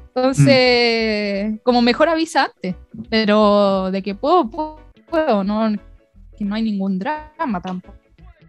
[0.07, 2.75] Entonces, como mejor avisa antes.
[3.09, 5.71] Pero de que puedo, puedo, puedo, no,
[6.38, 7.95] que no hay ningún drama tampoco.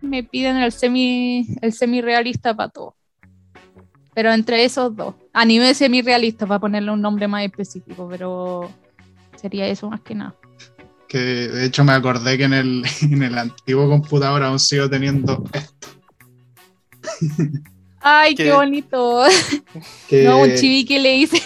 [0.00, 2.96] Me piden el semi, el semi realista para todo.
[4.14, 8.68] Pero entre esos dos, anime semi realista para ponerle un nombre más específico, pero
[9.40, 10.35] sería eso más que nada.
[11.09, 15.44] Que de hecho me acordé que en el, en el antiguo computador aún sigo teniendo
[15.53, 15.88] esto.
[18.00, 18.44] Ay, ¿Qué?
[18.44, 19.24] qué bonito.
[20.09, 21.40] Que, No, un chibi que le hice.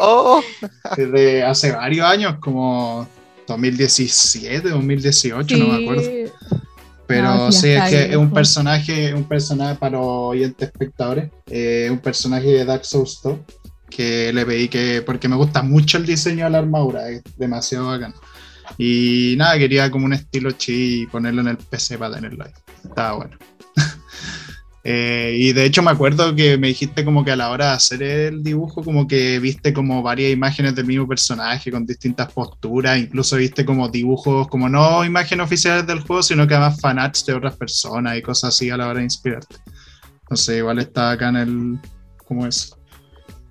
[0.00, 0.42] ¡Oh!
[0.96, 3.06] que de hace varios años, como
[3.46, 6.02] 2017, 2018, no me acuerdo.
[7.06, 11.88] Pero No, sí, es que es un personaje, un personaje para los oyentes espectadores, eh,
[11.90, 13.38] un personaje de Dark Souls 2,
[13.94, 17.88] que le pedí que, porque me gusta mucho el diseño de la armadura, es demasiado
[17.88, 18.14] bacán.
[18.78, 22.52] Y nada, quería como un estilo chi y ponerlo en el PC para tenerlo ahí.
[22.84, 23.36] Estaba bueno.
[24.84, 27.72] Eh, y de hecho me acuerdo que me dijiste como que a la hora de
[27.74, 32.98] hacer el dibujo como que viste como varias imágenes del mismo personaje con distintas posturas,
[32.98, 37.34] incluso viste como dibujos, como no imágenes oficiales del juego, sino que además fanarts de
[37.34, 39.54] otras personas y cosas así a la hora de inspirarte.
[40.22, 41.78] Entonces igual está acá en el...
[42.26, 42.74] ¿Cómo es?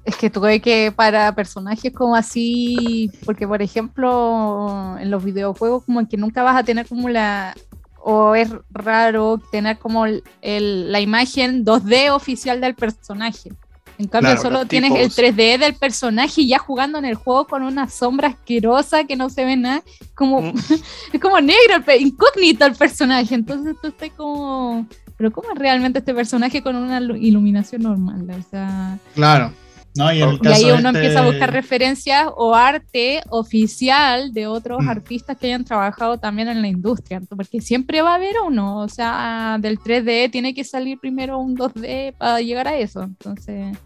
[0.03, 6.07] Es que tuve que para personajes como así, porque por ejemplo en los videojuegos como
[6.07, 7.55] que nunca vas a tener como la,
[8.03, 13.51] o es raro tener como el- el- la imagen 2D oficial del personaje.
[13.99, 15.15] En cambio Claro, solo tienes el tipos.
[15.17, 19.29] 3D del personaje y ya jugando en el juego con una sombra asquerosa que no
[19.29, 19.83] se ve nada,
[20.15, 20.53] como Mm.
[21.13, 23.35] es como negro, el incógnito el personaje.
[23.35, 24.87] Entonces tú estás como,
[25.17, 28.25] pero ¿cómo es realmente este personaje con una lu- iluminación normal?
[28.31, 29.53] O sea, Claro.
[29.95, 33.21] No, y, en el Y y ahí uno este- empieza a buscar referencias o arte
[33.29, 34.89] oficial de otros Mm.
[34.89, 38.87] artistas que hayan trabajado también en la industria, porque siempre va a haber uno, o
[38.87, 43.77] sea, del 3D tiene que salir primero un 2D para llegar a eso, entonces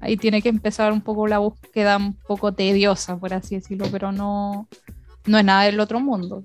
[0.00, 4.12] ahí tiene que empezar un poco la búsqueda un poco tediosa, por así decirlo, pero
[4.12, 4.68] no,
[5.24, 6.44] no es nada del otro mundo.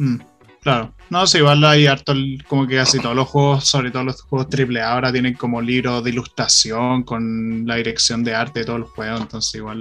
[0.00, 0.16] Mm,
[0.62, 0.94] claro.
[1.10, 2.14] No, sí, igual hay harto,
[2.48, 6.02] como que casi todos los juegos, sobre todo los juegos AAA, ahora tienen como libros
[6.02, 9.78] de ilustración con la dirección de arte de todos los juegos, entonces igual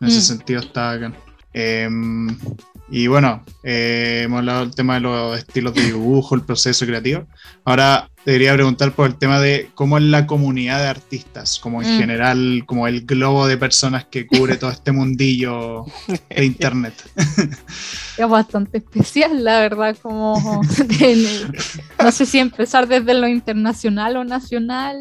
[0.00, 0.22] en ese Mm.
[0.22, 1.14] sentido está bacán.
[1.52, 2.28] Em,
[2.90, 7.26] y bueno, eh, hemos hablado del tema de los estilos de dibujo, el proceso creativo.
[7.64, 11.82] Ahora te quería preguntar por el tema de cómo es la comunidad de artistas, como
[11.82, 11.98] en Mm.
[11.98, 15.84] general, como el globo de personas que cubre todo este mundillo
[16.28, 16.94] de internet.
[18.18, 20.60] Es bastante especial, la verdad, como
[22.02, 24.96] no sé si empezar desde lo internacional o nacional,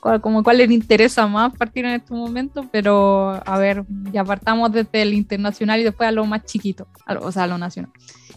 [0.00, 5.02] como cuál les interesa más partir en este momento, pero a ver, ya partamos desde
[5.02, 7.90] el internacional y después a lo más chiquito, lo- o sea, a lo nacional.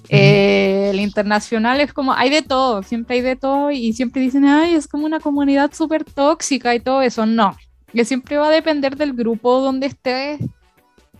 [0.10, 4.44] Eh, el internacional es como, hay de todo, siempre hay de todo y siempre dicen,
[4.46, 7.26] ay, es como una comunidad súper tóxica y todo eso.
[7.26, 7.56] No,
[7.94, 10.42] que siempre va a depender del grupo donde estés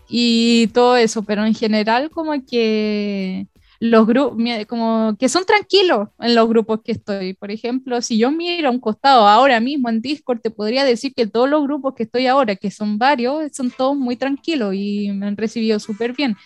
[0.08, 3.46] y todo eso, pero en general como que
[3.80, 7.34] los grupos, como que son tranquilos en los grupos que estoy.
[7.34, 11.12] Por ejemplo, si yo miro a un costado ahora mismo en Discord, te podría decir
[11.14, 15.10] que todos los grupos que estoy ahora, que son varios, son todos muy tranquilos y
[15.12, 16.36] me han recibido súper bien.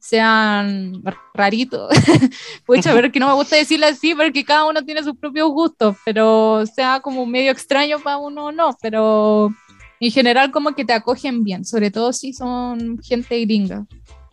[0.00, 1.02] Sean
[1.34, 1.90] raritos,
[2.66, 5.96] pucha, ver que no me gusta decirlo así porque cada uno tiene sus propios gustos,
[6.04, 9.50] pero sea como medio extraño para uno o no, pero
[9.98, 13.86] en general como que te acogen bien, sobre todo si son gente gringa.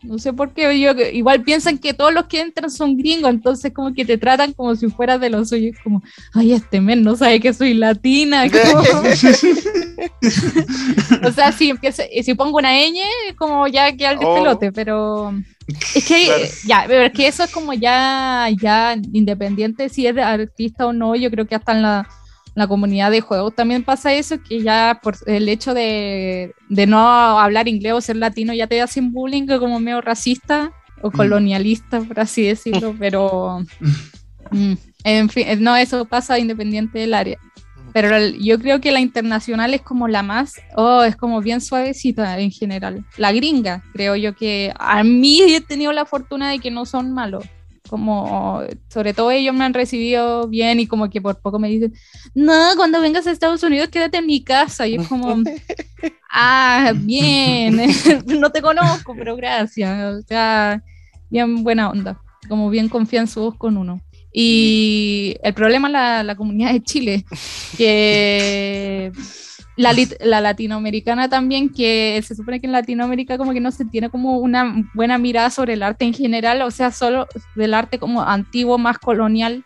[0.05, 3.71] No sé por qué, yo, igual piensan que todos los que entran son gringos, entonces
[3.73, 6.01] como que te tratan como si fueras de los suyos, como,
[6.33, 8.45] ay, este men no sabe que soy latina.
[11.27, 12.93] o sea, si, empieza, si pongo una ñ,
[13.37, 14.19] como ya que al Oh.
[14.19, 15.33] despelote, pero
[15.95, 16.43] es que, Claro.
[16.67, 21.15] ya, pero es que eso es como ya, ya independiente si es artista o no,
[21.15, 22.07] yo creo que hasta en la
[22.55, 26.99] la comunidad de juegos también pasa eso, que ya por el hecho de, de no
[26.99, 31.11] hablar inglés o ser latino ya te hacen bullying como medio racista o mm.
[31.11, 33.59] colonialista, por así decirlo, pero
[34.51, 37.37] mm, en fin, no, eso pasa independiente del área.
[37.93, 42.37] Pero yo creo que la internacional es como la más, oh, es como bien suavecita
[42.39, 43.05] en general.
[43.15, 47.13] La gringa, creo yo que a mí he tenido la fortuna de que no son
[47.13, 47.45] malos
[47.89, 51.93] como sobre todo ellos me han recibido bien y como que por poco me dicen,
[52.33, 54.87] no, cuando vengas a Estados Unidos quédate en mi casa.
[54.87, 55.43] Y es como,
[56.31, 57.81] ah, bien,
[58.27, 60.15] no te conozco, pero gracias.
[60.15, 60.83] O sea,
[61.29, 64.01] bien buena onda, como bien confianzudos con uno.
[64.33, 67.25] Y el problema es la, la comunidad de Chile,
[67.77, 69.11] que
[69.75, 74.09] la, la, latinoamericana también, que se supone que en Latinoamérica como que no se tiene
[74.09, 78.21] como una buena mirada sobre el arte en general, o sea, solo del arte como
[78.21, 79.65] antiguo, más colonial,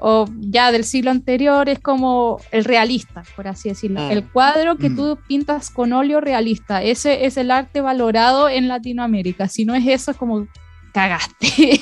[0.00, 4.00] o ya del siglo anterior, es como el realista, por así decirlo.
[4.00, 4.10] Mm.
[4.10, 4.96] El cuadro que mm.
[4.96, 9.48] tú pintas con óleo realista, ese es el arte valorado en Latinoamérica.
[9.48, 10.46] Si no es eso, es como
[10.92, 11.80] cagaste.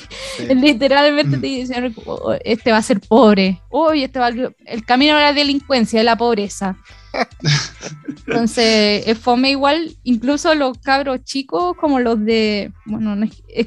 [0.55, 1.41] Literalmente mm.
[1.41, 3.61] te dicen, oh, este va a ser pobre.
[3.69, 6.77] Uy, este va el camino de la delincuencia, de la pobreza.
[8.27, 13.15] Entonces, es fome igual, incluso los cabros chicos, como los de, bueno,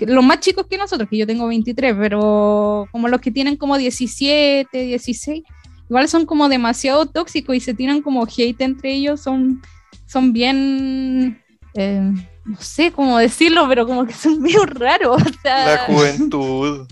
[0.01, 3.79] los más chicos que nosotros, que yo tengo 23, pero como los que tienen como
[3.79, 5.43] 17, 16,
[5.89, 9.63] igual son como demasiado tóxicos y se tiran como hate entre ellos, son,
[10.07, 11.43] son bien,
[11.75, 12.13] eh,
[12.45, 15.23] no sé cómo decirlo, pero como que son medio raros.
[15.45, 16.87] la juventud.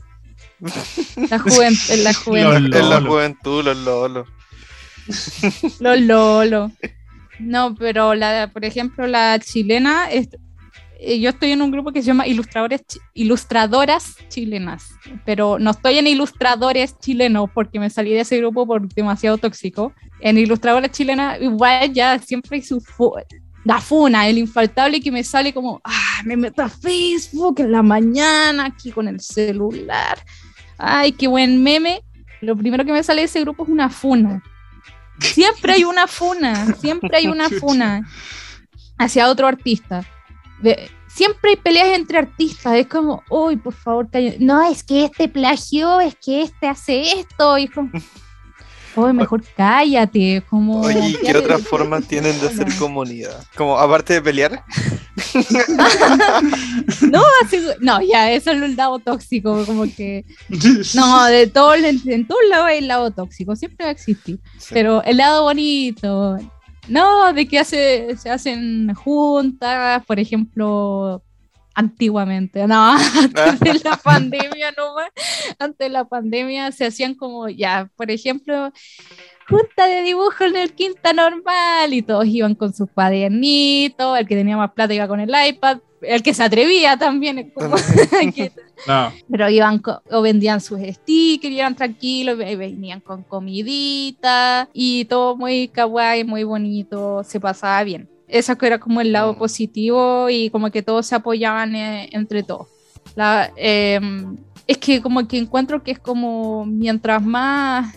[1.30, 2.74] La, juventud, la juventud.
[2.74, 4.28] la juventud, los lolos.
[5.80, 6.72] Lo lolo.
[7.38, 12.08] No, pero la, por ejemplo, la chilena, eh, yo estoy en un grupo que se
[12.08, 12.82] llama Ilustradores,
[13.14, 14.90] Ilustradoras Chilenas,
[15.24, 19.92] pero no estoy en Ilustradores Chilenos porque me salí de ese grupo por demasiado tóxico.
[20.20, 22.82] En Ilustradoras Chilenas, igual ya siempre hay su
[23.64, 27.82] la funa, el infaltable que me sale como, ah, me meto a Facebook en la
[27.82, 30.18] mañana aquí con el celular.
[30.78, 32.02] Ay, qué buen meme.
[32.40, 34.42] Lo primero que me sale de ese grupo es una funa.
[35.20, 38.08] Siempre hay una funa, siempre hay una funa
[38.98, 40.04] hacia otro artista.
[41.06, 46.00] siempre hay peleas entre artistas, es como, uy, por favor, no, es que este plagio,
[46.00, 47.68] es que este hace esto, y
[48.94, 50.80] como, uy, mejor cállate, como...
[50.80, 53.44] Oye, ¿qué otras formas tienen de hacer comunidad?
[53.56, 54.64] Como, aparte de pelear.
[57.02, 57.22] no,
[57.80, 60.24] no, ya, eso es el lado tóxico, como que.
[60.94, 64.38] No, de todo, en, todos lados hay el lado tóxico, siempre va a existir.
[64.70, 66.38] Pero el lado bonito,
[66.88, 71.22] no, de que hace, se hacen juntas, por ejemplo,
[71.78, 72.90] antiguamente, no,
[73.36, 74.96] antes de la pandemia, no
[75.60, 78.72] antes de la pandemia se hacían como, ya, por ejemplo,
[79.48, 84.34] junta de dibujo en el quinta normal y todos iban con sus cuadernitos, el que
[84.34, 87.52] tenía más plata iba con el iPad, el que se atrevía también,
[89.30, 96.24] pero iban o vendían sus stickers, iban tranquilos, venían con comidita y todo muy kawaii,
[96.24, 98.17] muy bonito, se pasaba bien.
[98.28, 99.38] Eso era como el lado mm.
[99.38, 102.68] positivo y como que todos se apoyaban eh, entre todos.
[103.14, 104.36] La, em,
[104.66, 107.96] es que como que encuentro que es como mientras más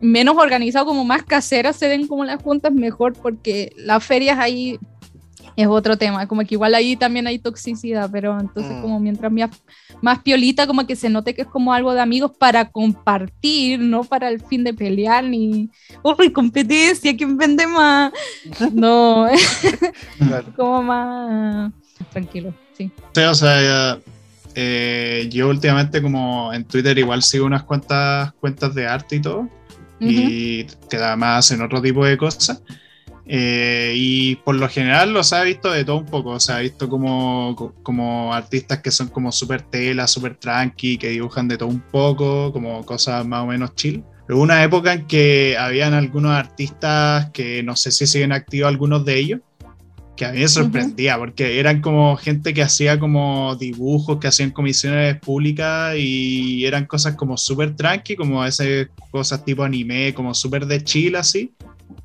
[0.00, 4.78] menos organizado, como más caseras se ven como las juntas, mejor, porque las ferias ahí
[5.56, 8.82] es otro tema, como que igual ahí también hay toxicidad, pero entonces mm.
[8.82, 9.50] como mientras más,
[10.02, 14.04] más piolita, como que se note que es como algo de amigos para compartir, no
[14.04, 15.70] para el fin de pelear, ni,
[16.02, 18.12] uy, competencia, ¿quién vende más?
[18.72, 19.28] No,
[20.56, 21.72] como más
[22.10, 22.90] tranquilo, sí.
[23.14, 23.98] Sí, o sea,
[24.54, 29.48] eh, yo últimamente como en Twitter igual sigo unas cuantas cuentas de arte y todo,
[30.00, 32.62] y que además hacen otro tipo de cosas.
[33.26, 36.60] Eh, y por lo general los ha visto de todo un poco, o sea, ha
[36.60, 41.70] visto como, como artistas que son como súper tela, súper tranqui, que dibujan de todo
[41.70, 44.04] un poco, como cosas más o menos chill.
[44.28, 49.04] Hubo una época en que habían algunos artistas que no sé si siguen activos algunos
[49.04, 49.40] de ellos,
[50.16, 54.50] que a mí me sorprendía, porque eran como gente que hacía como dibujos, que hacían
[54.50, 60.66] comisiones públicas y eran cosas como súper tranqui, como esas cosas tipo anime, como súper
[60.66, 61.52] de chill así,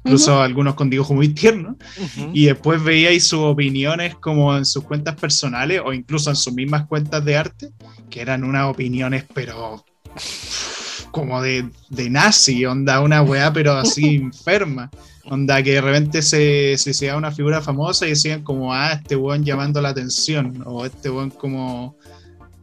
[0.03, 1.75] incluso algunos con dibujos muy tiernos,
[2.33, 6.87] y después veíais sus opiniones como en sus cuentas personales o incluso en sus mismas
[6.87, 7.69] cuentas de arte,
[8.09, 9.85] que eran unas opiniones pero
[11.11, 14.89] como de, de nazi, onda una weá pero así enferma.
[15.25, 19.43] Onda que de repente se, se, una figura famosa y decían como, ah, este weón
[19.43, 21.95] llamando la atención, o este weón como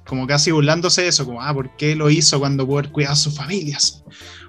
[0.07, 3.15] como casi burlándose de eso, como, ah, ¿por qué lo hizo cuando pudo haber cuidado
[3.15, 4.05] a sus familias?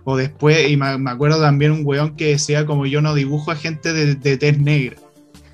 [0.10, 3.51] O después, y me, me acuerdo también un weón que decía como yo no dibujo
[3.51, 4.95] a gente de, de tez negra.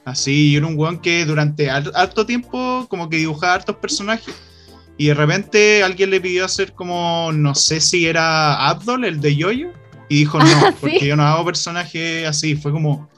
[0.06, 4.36] Así, y era un weón que durante har- harto tiempo como que dibujaba hartos personajes.
[4.95, 9.36] Y de repente alguien le pidió hacer como, no sé si era Abdol, el de
[9.36, 9.70] Yoyo.
[10.08, 12.56] Y dijo, no, Ah, porque yo no hago personajes así.
[12.56, 13.10] Fue como,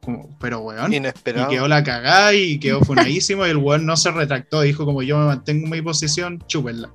[0.00, 0.90] como pero weón.
[0.94, 1.50] Y Inesperado.
[1.50, 3.46] quedó la cagada y quedó funadísimo.
[3.46, 4.62] y el weón no se retractó.
[4.62, 6.90] Dijo como yo me mantengo en mi posición, chúpenla.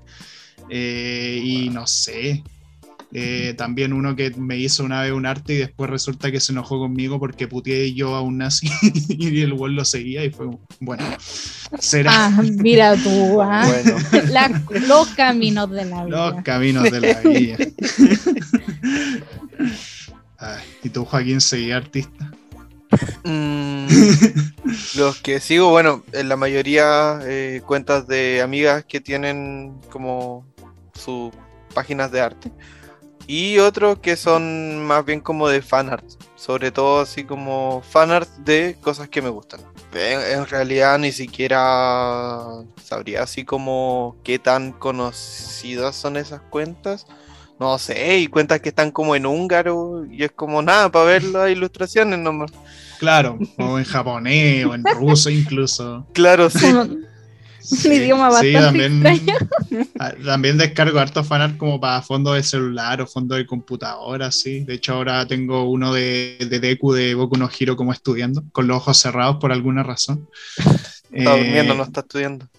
[0.69, 2.43] Eh, y no sé.
[3.16, 6.51] Eh, también uno que me hizo una vez un arte y después resulta que se
[6.51, 8.68] enojó conmigo porque puteé yo a un nazi
[9.09, 10.47] y el weón lo seguía y fue
[10.80, 11.03] bueno,
[11.80, 13.66] será Ah, mira tú, ah.
[13.84, 13.97] Bueno,
[14.32, 16.43] La- los caminos de la los vida.
[16.43, 17.57] caminos de la vida.
[20.38, 22.32] Ay, ¿Y tú, Joaquín, seguías artista?
[23.24, 23.88] mm,
[24.97, 30.45] los que sigo, bueno, en la mayoría eh, cuentas de amigas que tienen como
[30.93, 31.32] sus
[31.74, 32.51] páginas de arte.
[33.28, 36.03] Y otros que son más bien como de fanart,
[36.36, 39.61] sobre todo así como fanart de cosas que me gustan.
[39.93, 42.41] En, en realidad ni siquiera
[42.84, 47.05] sabría así como qué tan conocidas son esas cuentas.
[47.59, 51.24] No sé, y cuentas que están como en húngaro y es como nada para ver
[51.24, 52.51] las ilustraciones nomás.
[52.99, 56.05] Claro, o en japonés o en ruso incluso.
[56.13, 56.65] Claro, sí.
[57.72, 59.36] Un idioma bastante extraño.
[59.99, 64.64] ah, también descargo harto fanart como para fondo de celular o fondo de computadora, sí.
[64.66, 68.68] De hecho, ahora tengo uno de, de Deku de Boku no Hiro como estudiando, con
[68.68, 70.30] los ojos cerrados por alguna razón.
[71.11, 72.49] Está Eh, durmiendo, no está estudiando.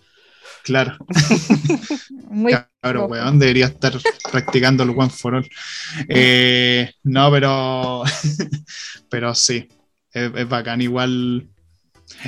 [0.62, 0.96] Claro,
[2.30, 3.06] Muy claro, poco.
[3.06, 3.92] weón, debería estar
[4.30, 5.48] practicando el One for All.
[6.08, 8.04] Eh, no, pero,
[9.08, 9.68] pero sí,
[10.12, 11.48] es, es bacán igual.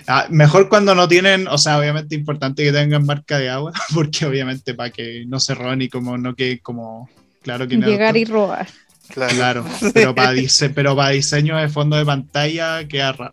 [0.06, 4.26] Ah, mejor cuando no tienen, o sea, obviamente importante que tengan marca de agua, porque
[4.26, 7.08] obviamente para que no se roben y como no que como,
[7.42, 7.86] claro que no.
[7.86, 8.68] Llegar y robar.
[9.08, 9.34] Claro.
[9.34, 9.64] Claro,
[9.94, 13.32] pero para, dise- pero para diseño de fondo de pantalla queda raro.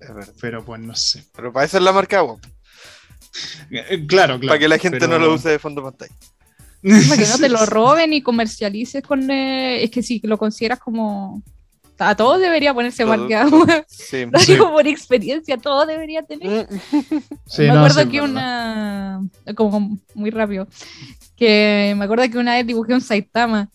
[0.00, 0.32] Es.
[0.40, 1.24] Pero pues no sé.
[1.34, 2.38] Pero para eso es la marca agua.
[3.70, 4.40] Eh, Claro, claro.
[4.48, 6.14] para que la gente pero- no lo use de fondo de pantalla.
[7.08, 9.30] Para que no te lo roben y comercialices con.
[9.30, 11.42] eh, es que si lo consideras como.
[11.98, 13.46] A todos debería ponerse Todo- marca.
[13.88, 14.26] Sí.
[14.32, 14.52] Lo Sí.
[14.52, 16.68] digo por experiencia, todos debería tener.
[17.46, 19.20] Sí, me no, acuerdo que una.
[19.54, 20.66] Como muy rápido.
[21.36, 23.68] Que me acuerdo que una vez dibujé un Saitama.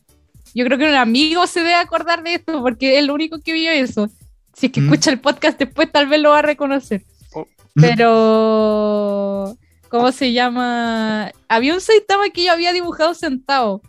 [0.53, 3.53] Yo creo que un amigo se debe acordar de esto porque es el único que
[3.53, 4.09] vio eso.
[4.53, 4.85] Si es que Mm.
[4.85, 7.03] escucha el podcast después, tal vez lo va a reconocer.
[7.33, 7.47] Oh.
[7.75, 9.55] Pero.
[9.89, 11.31] ¿Cómo se llama?
[11.47, 13.81] Había un Saitama que yo había dibujado sentado.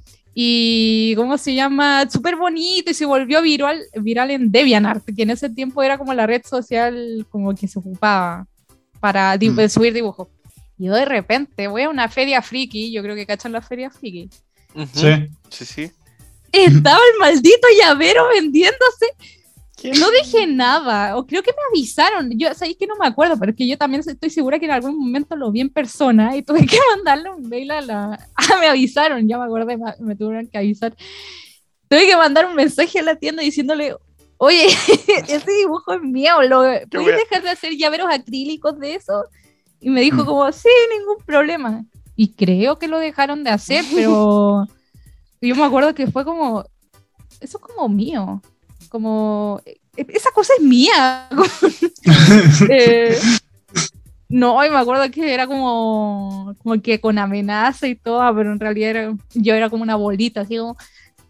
[0.42, 2.08] Y, ¿cómo se llama?
[2.08, 6.14] Súper bonito y se volvió viral, viral en DeviantArt, que en ese tiempo era como
[6.14, 8.46] la red social como que se ocupaba
[9.00, 9.68] para di- Mm.
[9.68, 10.28] subir dibujos.
[10.78, 13.90] Y yo de repente voy a una feria friki, yo creo que cachan la feria
[13.90, 14.30] friki.
[14.94, 15.28] Sí.
[15.50, 15.90] Sí, sí.
[16.52, 19.06] Estaba el maldito llavero vendiéndose.
[19.84, 22.30] No dejé nada, o creo que me avisaron.
[22.38, 24.72] Yo, sabéis que no me acuerdo, pero es que yo también estoy segura que en
[24.72, 28.28] algún momento lo vi en persona y tuve que mandarle un mail a la.
[28.36, 30.94] Ah, me avisaron, ya me acordé, me, me tuvieron que avisar.
[31.88, 33.94] Tuve que mandar un mensaje a la tienda diciéndole:
[34.38, 34.66] Oye,
[35.28, 39.24] ese dibujo es mío, ¿lo, ¿puedes dejar de hacer llaveros acrílicos de eso?
[39.80, 40.26] Y me dijo, Mm.
[40.26, 40.68] como, sí,
[40.98, 41.84] ningún problema.
[42.16, 44.66] Y creo que lo dejaron de hacer, pero
[45.40, 46.64] yo me acuerdo que fue como,
[47.40, 48.42] eso es como mío,
[48.90, 49.78] como, "E-
[50.08, 51.28] esa cosa es mía.
[52.70, 53.18] Eh,
[54.28, 58.60] no, y me acuerdo que era como, como que con amenaza y todo, pero en
[58.60, 60.76] realidad era- yo era como una bolita, así como,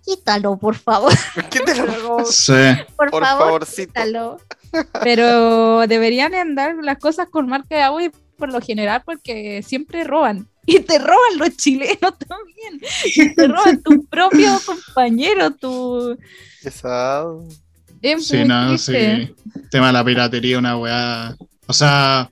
[0.05, 1.13] quítalo, por favor.
[1.51, 2.53] ¿Qué te lo- Pero como, Sí.
[2.97, 3.89] por, Por favor, favorcito.
[3.93, 4.37] quítalo.
[5.03, 10.05] Pero deberían andar las cosas con marca de agua y por lo general porque siempre
[10.05, 10.47] roban.
[10.67, 11.99] Y te roban los chilenos
[12.29, 12.81] también.
[13.17, 16.17] Y te roban tu propio compañero, tu...
[16.63, 17.49] Pesado.
[18.03, 19.27] Es Sí, no, triste.
[19.27, 19.35] sí.
[19.71, 21.37] Tema de la piratería, una weá.
[21.67, 22.31] O sea,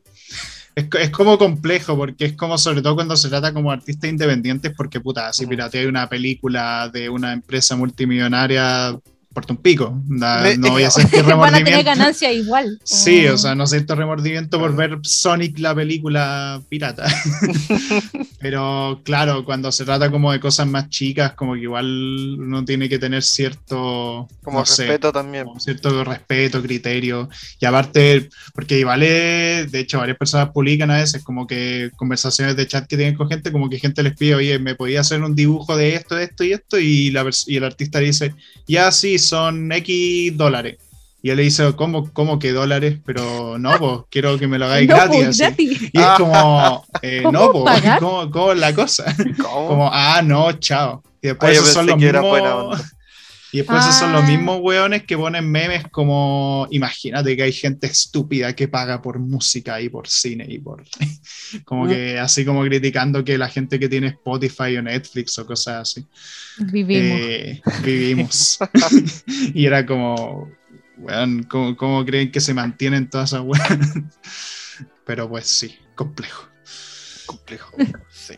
[0.75, 4.11] es, co- es como complejo, porque es como, sobre todo cuando se trata como artistas
[4.11, 5.51] independientes, porque puta, si Ujú.
[5.51, 8.99] pirateas una película de una empresa multimillonaria,
[9.39, 10.01] porta un pico.
[10.07, 11.85] Da- no voy a sentir Van a tener remordimiento.
[11.85, 12.81] ganancia igual.
[12.85, 13.35] Sí, Oh.
[13.35, 17.07] o sea, no siento remordimiento por ver Sonic la película pirata.
[18.41, 22.89] Pero claro, cuando se trata como de cosas más chicas, como que igual uno tiene
[22.89, 25.45] que tener cierto, Como no sé, respeto también.
[25.45, 27.29] como cierto respeto, criterio.
[27.61, 32.57] Y aparte, porque igual, es- de hecho, varias personas publican a veces como que conversaciones
[32.57, 35.23] de chat que tienen con gente, como que gente les pide, oye, ¿me podía hacer
[35.23, 36.79] un dibujo de esto, de esto y esto?
[36.79, 38.35] Y, la y el artista dice,
[38.67, 40.79] ya sí, son X dólares.
[41.23, 42.99] Y yo le dice, ¿cómo, cómo que dólares?
[43.05, 45.25] Pero no, pues quiero que me lo hagáis No, gratis.
[45.25, 45.91] pues, así.
[45.93, 47.83] Y es como, eh, ¿Cómo no, pues?
[47.99, 49.17] ¿cómo, cómo es la cosa?
[49.43, 49.67] ¿Cómo?
[49.69, 51.03] Como, ah, no, chao.
[51.21, 52.83] Y después Ah, yo esos son los que era buena mismos.
[53.53, 54.27] Y después esos son los Ah.
[54.27, 59.81] mismos weones que ponen memes como, imagínate que hay gente estúpida que paga por música
[59.81, 60.85] y por cine y por...
[61.65, 61.89] como Mm.
[61.89, 66.07] que así como criticando que la gente que tiene Spotify o Netflix o cosas así.
[66.59, 67.21] Vivimos.
[67.23, 68.59] Eh, vivimos.
[69.55, 70.51] y era como,
[70.99, 73.79] weón, ¿cómo, cómo creen que se mantienen todas esas weas?
[75.07, 76.49] Pero pues sí, complejo.
[77.25, 77.73] Complejo.
[78.11, 78.35] Sí.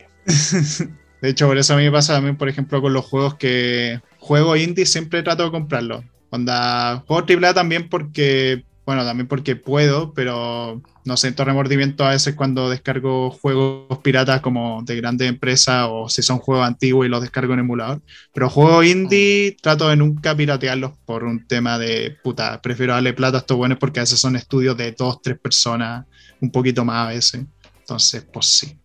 [1.21, 3.99] De hecho, por eso a mí me pasa también, por ejemplo, con los juegos que
[4.21, 6.05] juego indie, siempre trato de comprarlos.
[6.29, 12.35] Onda, juego AAA también porque, bueno, también porque puedo, pero no siento remordimiento a veces
[12.35, 17.21] cuando descargo juegos piratas como de grandes empresas o si son juegos antiguos y los
[17.21, 18.01] descargo en emulador.
[18.33, 23.37] Pero juegos indie trato de nunca piratearlos por un tema de puta, prefiero darle plata
[23.37, 26.05] a estos buenos porque a veces son estudios de dos, tres personas,
[26.39, 27.45] un poquito más a veces.
[27.79, 28.77] Entonces, pues sí,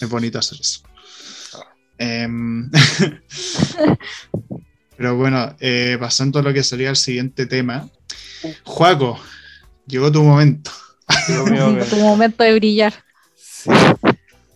[0.00, 0.91] es bonito hacer eso.
[1.98, 2.70] Em,
[4.96, 7.88] Pero bueno, eh, pasando a lo que sería el siguiente tema.
[8.64, 9.18] Juaco,
[9.86, 10.70] llegó tu momento.
[11.26, 12.94] Tu momento de brillar.
[13.34, 13.70] Sí.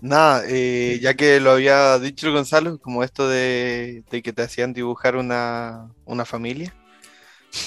[0.00, 4.72] Nada, eh, ya que lo había dicho Gonzalo, como esto de, de que te hacían
[4.72, 6.72] dibujar una, una familia.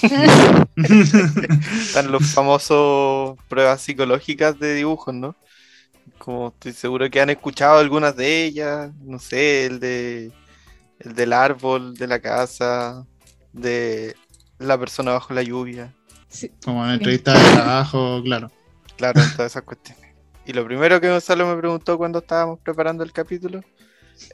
[0.76, 5.36] Están los famosos pruebas psicológicas de dibujos, ¿no?
[6.20, 10.30] Como estoy seguro que han escuchado algunas de ellas, no sé, el de
[10.98, 13.06] el del árbol, de la casa,
[13.54, 14.14] de
[14.58, 15.94] la persona bajo la lluvia,
[16.28, 16.52] Sí.
[16.62, 18.52] Como en entrevista de trabajo, claro.
[18.98, 20.14] claro, en todas esas cuestiones.
[20.44, 23.62] Y lo primero que Gonzalo me preguntó cuando estábamos preparando el capítulo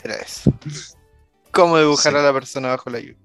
[0.02, 0.52] era eso.
[1.52, 2.18] ¿Cómo dibujar Sí.
[2.18, 3.16] a la persona bajo la lluvia?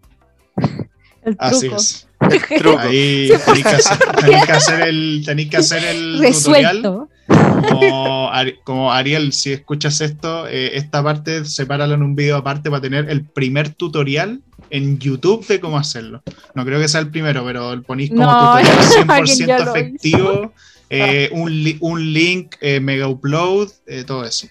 [1.23, 1.75] El Así truco.
[1.81, 2.07] es.
[2.29, 2.79] El truco.
[2.79, 7.09] Ahí tenéis que hacer, tenéis que hacer el, tenéis que hacer el tutorial.
[7.27, 12.69] Como, Ari- como Ariel, si escuchas esto, eh, esta parte sepáralo en un video aparte
[12.69, 16.23] para tener el primer tutorial en YouTube de cómo hacerlo.
[16.55, 19.75] No creo que sea el primero, pero ponéis como No, tutorial alguien ya 100% lo
[19.75, 20.53] efectivo,
[20.89, 24.47] eh, un, li- un link, eh, mega upload, eh, todo eso.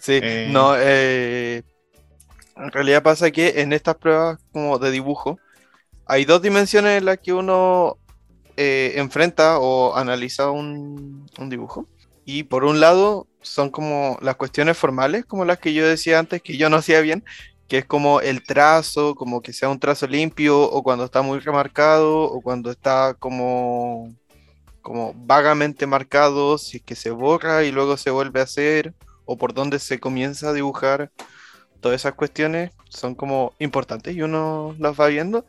[0.00, 0.48] Sí, Eh.
[0.50, 1.62] no, eh,
[2.56, 5.38] en realidad pasa que en estas pruebas como de dibujo
[6.06, 7.96] hay dos dimensiones en las que uno
[8.56, 11.86] eh, enfrenta o analiza un, un dibujo.
[12.24, 16.42] Y por un lado son como las cuestiones formales, como las que yo decía antes,
[16.42, 17.24] que yo no hacía bien,
[17.68, 21.38] que es como el trazo, como que sea un trazo limpio, o cuando está muy
[21.40, 24.14] remarcado, o cuando está como,
[24.82, 28.94] como vagamente marcado, si es que se borra y luego se vuelve a hacer,
[29.24, 31.10] o por dónde se comienza a dibujar.
[31.80, 35.44] Todas esas cuestiones son como importantes y uno las va viendo.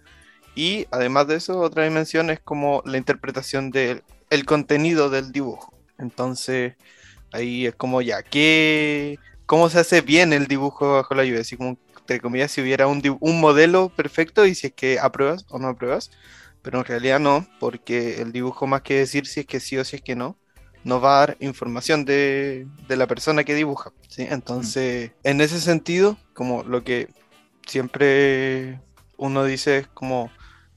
[0.55, 5.73] Y además de eso, otra dimensión es como la interpretación del el contenido del dibujo.
[5.97, 6.73] Entonces,
[7.31, 11.41] ahí es como ya, ¿qué, ¿cómo se hace bien el dibujo bajo la lluvia?
[11.41, 15.45] Así como, entre comillas, si hubiera un, un modelo perfecto y si es que apruebas
[15.49, 16.11] o no apruebas.
[16.61, 19.85] Pero en realidad no, porque el dibujo más que decir si es que sí o
[19.85, 20.37] si es que no,
[20.83, 23.91] nos va a dar información de, de la persona que dibuja.
[24.07, 24.25] ¿sí?
[24.29, 27.09] Entonces, en ese sentido, como lo que
[27.67, 28.79] siempre
[29.17, 30.31] uno dice es como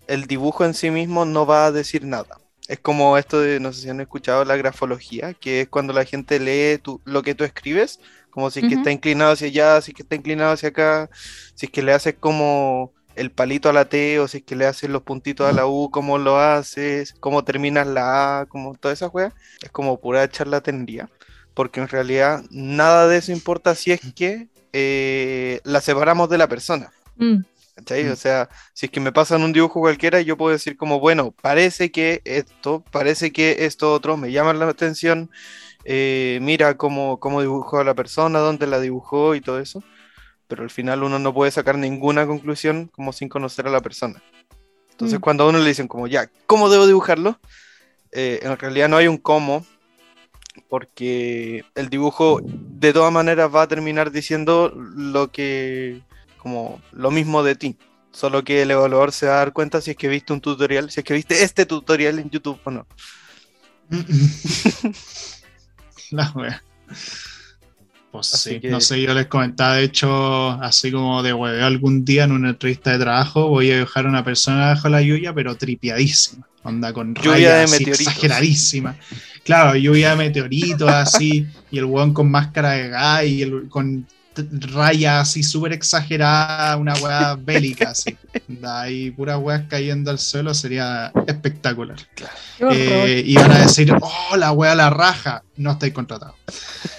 [0.08, 2.38] el dibujo en sí mismo no va a decir nada.
[2.68, 6.04] Es como esto de, no sé si han escuchado la grafología, que es cuando la
[6.04, 8.00] gente lee tu- lo que tú escribes,
[8.30, 11.10] como si es que está inclinado hacia allá, si es que está inclinado hacia acá,
[11.54, 14.56] si es que le haces como el palito a la T o si es que
[14.56, 18.74] le haces los puntitos a la U, cómo lo haces, cómo terminas la A, como
[18.76, 21.08] toda esa juega, es como pura charlatanería,
[21.54, 26.48] porque en realidad nada de eso importa si es que eh, la separamos de la
[26.48, 26.90] persona.
[27.16, 27.38] Mm,
[27.78, 28.04] ¿cachai?
[28.04, 28.12] Mm.
[28.12, 31.32] O sea, si es que me pasan un dibujo cualquiera, yo puedo decir como, bueno,
[31.40, 35.30] parece que esto, parece que esto otro me llama la atención,
[35.84, 39.82] eh, mira cómo, cómo dibujó a la persona, dónde la dibujó y todo eso,
[40.48, 44.20] pero al final uno no puede sacar ninguna conclusión como sin conocer a la persona.
[44.90, 45.22] Entonces Mm.
[45.22, 47.38] cuando a uno le dicen como, ya, ¿cómo debo dibujarlo?
[48.10, 49.64] Eh, en realidad no hay un cómo,
[50.68, 56.02] porque el dibujo de todas maneras va a terminar diciendo lo que,
[56.38, 57.76] como lo mismo de ti.
[58.10, 60.90] Solo que el evaluador se va a dar cuenta si es que viste un tutorial,
[60.90, 62.86] si es que viste este tutorial en YouTube o no.
[66.10, 66.62] La wea.
[68.10, 71.66] Pues Así sí, que- no sé, yo les comentaba, de hecho, así como de hueveo
[71.66, 75.02] algún día en una entrevista de trabajo, voy a dibujar a una persona bajo la
[75.02, 78.00] lluvia, pero tripiadísima, onda con Lluvia rayas de así meteoritos.
[78.14, 78.96] exageradísima.
[79.44, 84.06] Claro, lluvia de meteoritos así, y el weón con máscara de gas y el, con
[84.50, 88.16] raya así súper exagerada, una weá bélica así.
[88.62, 91.98] Ahí puras weas cayendo al suelo sería espectacular.
[92.70, 95.42] Eh, y van a decir, oh, la wea la raja.
[95.56, 96.36] No estáis contratados.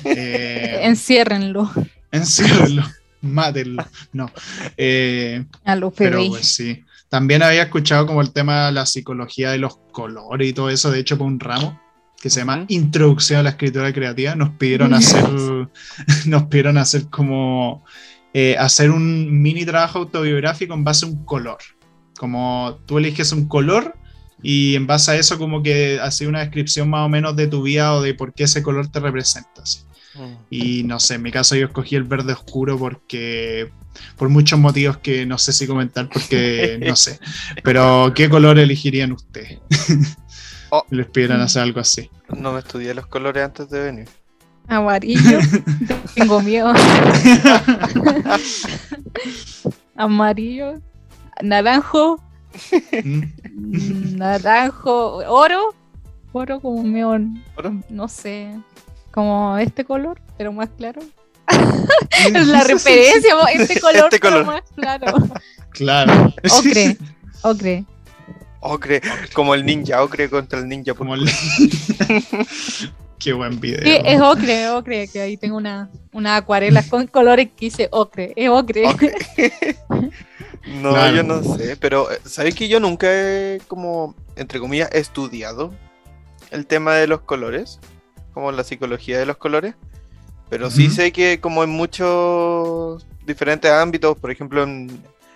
[0.06, 1.70] Eh, enciérrenlo.
[2.12, 2.84] Enciérrenlo.
[3.22, 3.86] Mátenlo.
[4.14, 4.32] No.
[4.78, 6.84] Eh, a los pero pues sí.
[7.10, 10.90] También había escuchado como el tema de la psicología de los colores y todo eso,
[10.90, 11.80] de hecho, por un ramo
[12.22, 15.24] que se llama Introducción a la Escritura Creativa, nos pidieron hacer,
[16.26, 17.84] nos pidieron hacer como
[18.34, 21.58] eh, hacer un mini trabajo autobiográfico en base a un color.
[22.18, 23.96] Como tú eliges un color
[24.44, 27.64] y en base a eso como que hace una descripción más o menos de tu
[27.64, 29.64] vida o de por qué ese color te representa.
[30.16, 30.34] Mm.
[30.50, 33.72] Y no sé, en mi caso yo escogí el verde oscuro porque
[34.18, 37.20] por muchos motivos que no sé si comentar porque no sé.
[37.64, 39.60] Pero ¿qué color elegirían ustedes?
[40.72, 40.84] Oh.
[40.90, 42.10] Les pidieran hacer algo así.
[42.38, 44.10] No me estudié los colores antes de venir.
[44.68, 45.40] Amarillo.
[46.16, 46.74] Tengo miedo.
[49.96, 50.80] Amarillo.
[51.42, 52.22] Naranjo.
[53.04, 54.18] Mm.
[54.18, 55.18] Naranjo.
[55.28, 55.74] Oro.
[56.32, 57.20] Oro como medio.
[57.90, 58.56] No sé.
[59.12, 61.02] Como este color, pero más claro.
[62.32, 64.44] la referencia, este color, este color.
[64.44, 65.18] pero más claro.
[65.72, 66.34] Claro.
[66.52, 66.98] Ocre.
[67.42, 67.86] Ocre.
[68.62, 69.02] Ocre,
[69.34, 70.94] como el ninja, Ocre contra el ninja.
[70.94, 71.26] Como el...
[73.20, 73.82] Qué buen video.
[73.84, 78.32] Sí, es Ocre, Ocre, que ahí tengo una, una acuarela con colores que dice Ocre,
[78.36, 78.84] es Ocre.
[80.82, 85.74] no, yo no sé, pero eh, ¿sabes que yo nunca he, como, entre comillas, estudiado
[86.52, 87.82] el tema de los colores?
[88.34, 89.76] Como la psicología de los colores.
[90.50, 94.90] Pero sí sé que como en muchos diferentes ámbitos, por ejemplo en,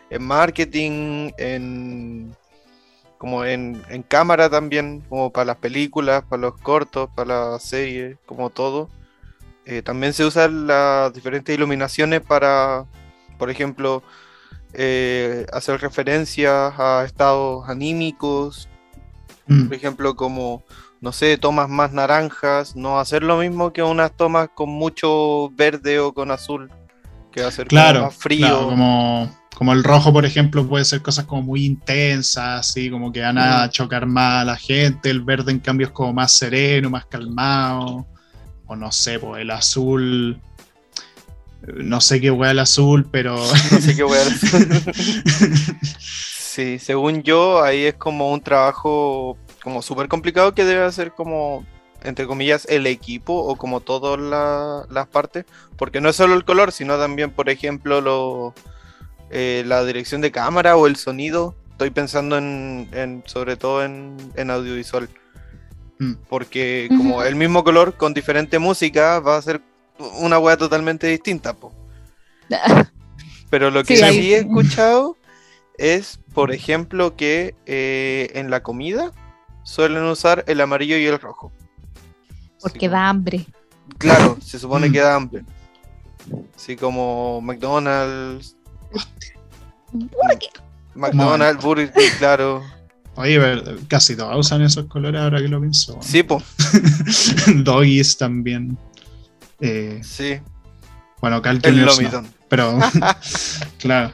[0.10, 2.36] en marketing, en
[3.24, 8.50] como en, cámara también, como para las películas, para los cortos, para las series, como
[8.50, 8.90] todo.
[9.66, 12.84] Eh, también se usan las diferentes iluminaciones para,
[13.40, 14.04] por ejemplo,
[14.74, 18.68] eh, hacer referencias a estados anímicos,
[19.48, 19.68] mm.
[19.68, 20.62] por ejemplo, como,
[21.00, 26.02] no sé, tomas más naranjas, no hacer lo mismo que unas tomas con mucho verde
[26.02, 26.70] o con azul,
[27.32, 28.66] que va a ser más frío.
[28.66, 33.22] como como el rojo, por ejemplo, puede ser cosas como muy intensas, así como que
[33.22, 35.10] van a chocar más a la gente.
[35.10, 38.06] El verde, en cambio, es como más sereno, más calmado.
[38.66, 40.42] O no sé, pues el azul.
[41.76, 43.36] No sé qué hueá el azul, pero.
[43.72, 44.68] No sé qué hueá el azul.
[46.00, 51.66] sí, según yo, ahí es como un trabajo como súper complicado que debe hacer como
[52.04, 54.20] entre comillas, el equipo o como todas
[54.90, 55.46] las partes,
[55.78, 58.54] porque no es solo el color, sino también, por ejemplo, lo,
[59.36, 61.56] eh, la dirección de cámara o el sonido.
[61.72, 65.10] Estoy pensando en, sobre todo en, audiovisual.
[65.98, 66.14] Mm.
[66.30, 69.62] Porque como el mismo color con diferente música va a ser
[70.20, 71.56] una wea totalmente distinta.
[73.50, 75.18] Pero lo que sí, he escuchado
[75.80, 79.12] es, por ejemplo, que eh, en la comida
[79.64, 81.52] suelen usar el amarillo y el rojo.
[82.62, 83.48] Porque da hambre.
[83.98, 85.44] Claro, se supone que da hambre.
[86.56, 88.58] Así como McDonald's,
[90.96, 92.64] McDonald's, Burger claro.
[93.16, 93.40] Oye,
[93.88, 96.00] casi todos usan esos colores ahora que lo pienso.
[96.02, 96.42] Sí, po.
[97.56, 98.78] Doggies también.
[99.60, 100.40] Eh, sí.
[101.22, 102.00] Bueno, Calculus
[102.54, 102.78] pero
[103.80, 104.14] claro.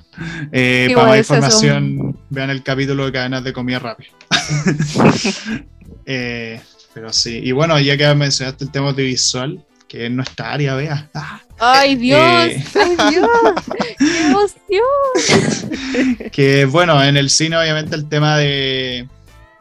[0.53, 4.09] Eh, para más información, vean el capítulo de cadenas de comida rápida.
[6.11, 6.59] Eh,
[6.91, 7.39] pero sí.
[7.43, 11.07] Y bueno, ya que mencionaste el tema audiovisual, que es nuestra área, vea.
[11.13, 12.21] Ah, ¡Ay, Dios!
[12.21, 13.29] Eh, ¡Ay, Dios!
[13.97, 14.83] ¡Qué emoción!
[16.31, 19.07] que bueno, en el cine obviamente el tema de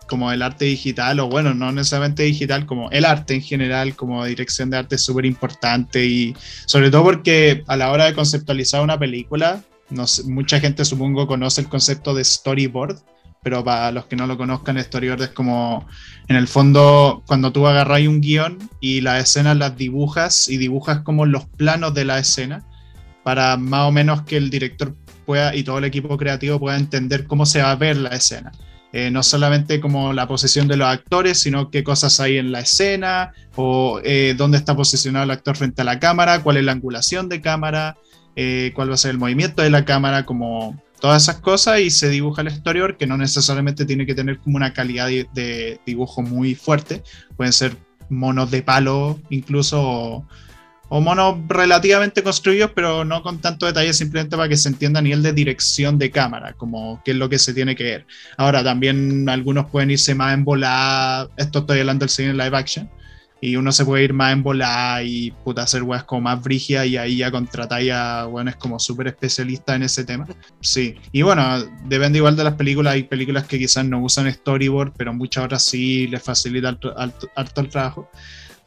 [0.09, 4.24] como el arte digital, o bueno, no necesariamente digital, como el arte en general, como
[4.24, 6.34] dirección de arte es súper importante y
[6.66, 11.61] sobre todo porque a la hora de conceptualizar una película, no mucha gente supongo conoce
[11.61, 12.99] el concepto de storyboard,
[13.43, 15.86] pero para los que no lo conozcan, Storyboard es como,
[16.28, 21.01] en el fondo, cuando tú agarras un guion y las escenas las dibujas y dibujas
[21.01, 22.64] como los planos de la escena,
[23.22, 24.95] para más o menos que el director
[25.26, 28.53] pueda y todo el equipo creativo pueda entender cómo se va a ver la escena.
[28.91, 32.61] Eh, no solamente como la posición de los actores, sino qué cosas hay en la
[32.61, 36.72] escena, o eh, dónde está posicionado el actor frente a la cámara, cuál es la
[36.72, 37.99] angulación de cámara,
[38.34, 41.90] eh, cuál va a ser el movimiento de la cámara, como todas esas cosas y
[41.90, 46.22] se dibuja el exterior que no necesariamente tiene que tener como una calidad de, dibujo
[46.22, 47.03] muy fuerte.
[47.36, 47.76] Pueden ser
[48.09, 50.24] monos de palo incluso
[50.90, 55.03] o, monos relativamente construidos pero no con tanto detalle simplemente para que se entienda a
[55.03, 58.07] nivel de dirección de cámara, como qué es lo que se tiene que ver.
[58.38, 62.88] Ahora también algunos pueden irse más en volada, esto estoy hablando del cine live action,
[63.41, 66.84] y uno se puede ir más en volar y puta hacer weas como más brigia
[66.84, 70.26] y ahí ya contratáis a weones como súper especialistas en ese tema.
[70.61, 74.93] Sí, y bueno, depende igual de las películas, hay películas que quizás no usan storyboard,
[74.97, 78.11] pero muchas otras sí les facilita harto, el trabajo.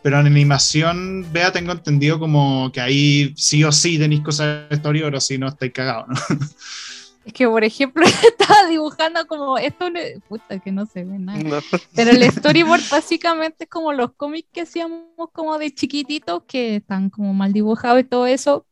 [0.03, 4.77] Pero en animación, vea, tengo entendido como que ahí sí o sí tenéis cosas de
[4.77, 6.15] storyboard o si no estáis cagados, ¿no?
[7.25, 9.87] Es que, por ejemplo, estaba dibujando como esto,
[10.27, 11.61] puta, que no se ve nada.
[11.95, 17.09] Pero el storyboard básicamente es como los cómics que hacíamos como de chiquititos, que están
[17.09, 18.65] como mal dibujados y todo eso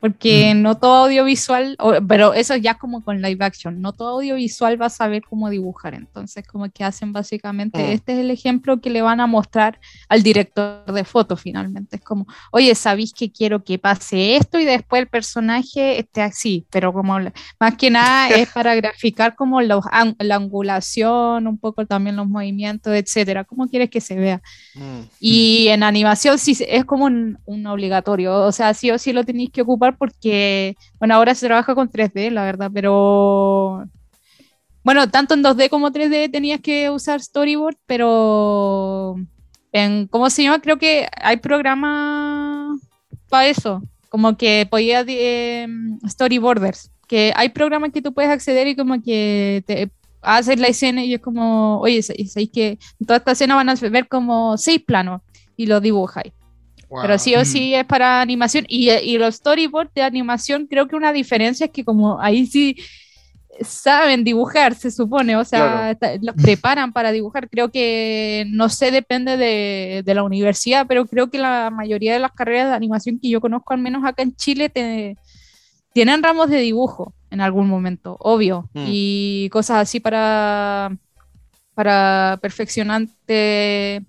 [0.00, 0.62] porque mm.
[0.62, 1.76] no todo audiovisual,
[2.06, 5.94] pero eso ya como con live action, no todo audiovisual va a saber cómo dibujar,
[5.94, 7.90] entonces como que hacen básicamente, mm.
[7.92, 12.02] este es el ejemplo que le van a mostrar al director de foto finalmente, es
[12.02, 16.66] como, oye, ¿sabéis que quiero que pase esto y después el personaje esté así?
[16.70, 17.18] Pero como
[17.58, 19.80] más que nada es para graficar como la
[20.34, 24.42] angulación, un poco también los movimientos, etcétera, ¿cómo quieres que se vea?
[24.74, 25.00] Mm.
[25.20, 29.24] Y en animación sí es como un, un obligatorio, o sea, sí o sí lo
[29.24, 33.84] tenéis que ocupar porque, bueno, ahora se trabaja con 3D, la verdad, pero
[34.82, 39.16] bueno, tanto en 2D como 3D tenías que usar storyboard, pero
[39.72, 40.60] en, ¿cómo se llama?
[40.60, 42.80] Creo que hay programas
[43.28, 45.66] para eso, como que podía eh,
[46.08, 49.90] storyboarders, que hay programas que tú puedes acceder y como que te
[50.22, 53.74] haces la escena y es como, oye, sabéis que en toda esta escena van a
[53.74, 55.22] ver como seis planos
[55.56, 56.32] y lo dibujáis.
[57.02, 58.64] Pero sí o sí es para animación.
[58.68, 62.76] Y, y los storyboards de animación, creo que una diferencia es que como ahí sí
[63.60, 67.48] saben dibujar, se supone, o sea, los preparan para dibujar.
[67.48, 72.18] Creo que, no sé, depende de, de, la universidad, pero creo que la mayoría de
[72.18, 74.68] las carreras de animación que yo conozco, al menos acá en Chile,
[75.92, 78.84] tienen ramos de dibujo en algún momento, obvio, mm.
[78.86, 80.96] y cosas así para,
[81.74, 84.04] para perfeccionante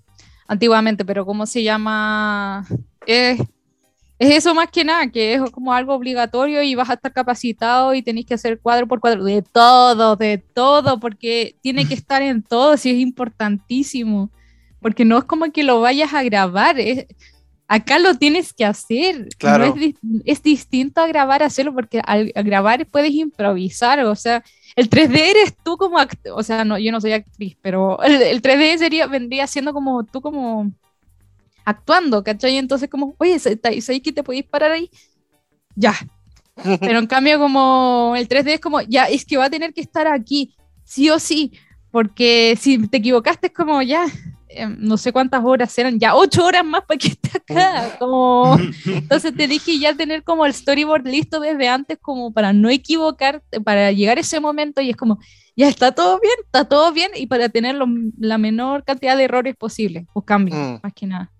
[0.48, 2.66] antiguamente, pero ¿cómo se llama?
[3.06, 3.40] Es,
[4.18, 8.02] eso más que nada, que es como algo obligatorio y vas a estar capacitado y
[8.02, 12.42] tenés que hacer cuadro por cuadro, de todo, de todo, porque tiene que estar en
[12.42, 14.30] todo, si es importantísimo,
[14.80, 16.76] porque no es como que lo vayas a grabar,
[17.68, 19.74] acá lo tienes que hacer, claro.
[20.24, 24.42] es, distinto a grabar, hacerlo, porque al, al grabar puedes improvisar, o sea,
[24.74, 28.40] el 3D eres tú como actor, o sea, no, yo no soy actriz, pero el,
[28.40, 30.72] 3D sería, vendría siendo como tú como
[31.64, 32.56] actuando, ¿cachai?
[32.56, 33.60] Entonces como, oye, ¿sabes
[34.02, 34.90] que te podéis parar ahí?
[35.74, 35.94] Ya.
[36.80, 39.80] Pero en cambio como el 3D es como, ya, es que va a tener que
[39.80, 41.52] estar aquí, sí o sí,
[41.90, 44.06] porque si te equivocaste es como, ya,
[44.66, 47.96] no sé cuántas horas eran, ya ocho horas más para que esté acá.
[47.98, 52.68] Como, entonces te dije ya tener como el storyboard listo desde antes, como para no
[52.70, 55.18] equivocarte, para llegar a ese momento y es como,
[55.56, 57.76] ya está todo bien, está todo bien y para tener
[58.18, 60.80] la menor cantidad de errores posible o cambios, mm.
[60.82, 61.32] más que nada.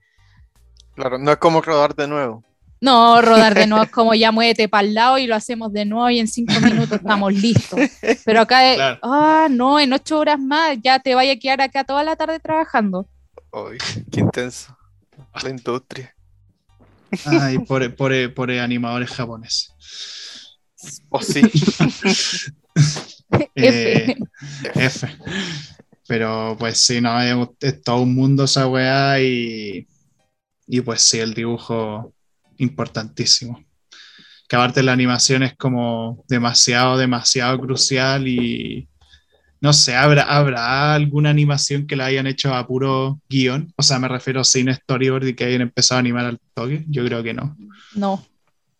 [0.95, 2.43] Claro, no es como rodar de nuevo.
[2.81, 5.85] No, rodar de nuevo es como ya muévete para el lado y lo hacemos de
[5.85, 7.81] nuevo y en cinco minutos estamos listos.
[8.25, 12.05] Pero acá, ah, no, en ocho horas más ya te vaya a quedar acá toda
[12.05, 13.09] la tarde trabajando.
[13.53, 13.79] Uy,
[14.11, 14.77] qué intenso.
[15.43, 16.15] La industria.
[17.25, 19.73] Ay, por, por, por animadores japoneses.
[21.09, 21.43] Oh, sí.
[23.55, 24.17] Eh,
[24.75, 25.07] F.
[26.07, 29.87] Pero pues sí, no, es, es, todo un mundo esa weá y,
[30.67, 32.15] y pues sí, el dibujo
[32.59, 33.65] importantísimo.
[34.49, 38.89] Que aparte la animación es como demasiado, demasiado crucial y
[39.61, 43.73] no sé, ¿habrá, ¿habrá alguna animación que la hayan hecho a puro guion?
[43.77, 46.85] O sea, me refiero sin storyboard y que hayan empezado a animar al toque.
[46.89, 47.57] Yo creo que no.
[47.95, 48.25] No.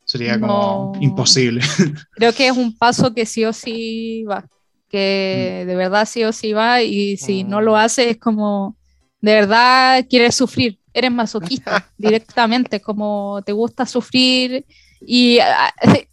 [0.05, 1.61] Sería como imposible.
[2.13, 4.49] Creo que es un paso que sí o sí va.
[4.89, 5.67] Que mm.
[5.67, 7.77] de verdad sí o sí va y si no lo mm.
[7.77, 8.75] hace es como
[9.21, 14.65] de verdad quieres sufrir eres masoquista directamente, como te gusta sufrir
[15.01, 15.39] y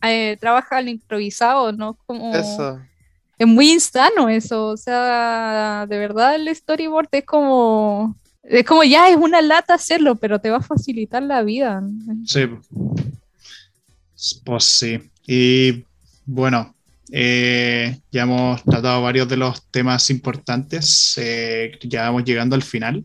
[0.01, 1.97] eh, trabaja al improvisado, ¿no?
[2.05, 2.31] Como...
[3.38, 9.09] Es muy insano eso, o sea, de verdad el storyboard es como, es como ya
[9.09, 11.83] es una lata hacerlo, pero te va a facilitar la vida.
[12.25, 12.47] Sí,
[14.45, 15.01] pues sí.
[15.27, 15.83] Y
[16.25, 16.73] bueno,
[17.11, 23.03] eh, ya hemos tratado varios de los temas importantes, eh, ya vamos llegando al final.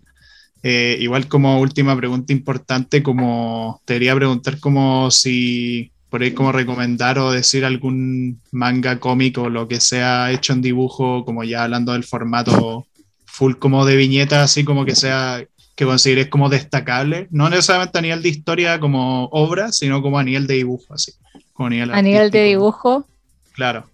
[0.63, 6.53] Eh, igual como última pregunta importante, como te quería preguntar como si por ahí como
[6.53, 11.65] recomendar o decir algún manga cómico o lo que sea hecho en dibujo, como ya
[11.65, 12.87] hablando del formato
[13.25, 15.43] full como de viñeta, así como que sea
[15.77, 20.25] que consideres como destacable, no necesariamente a nivel de historia como obra, sino como a
[20.25, 21.13] nivel de dibujo, así.
[21.57, 23.07] a nivel, de dibujo.
[23.53, 23.89] Claro.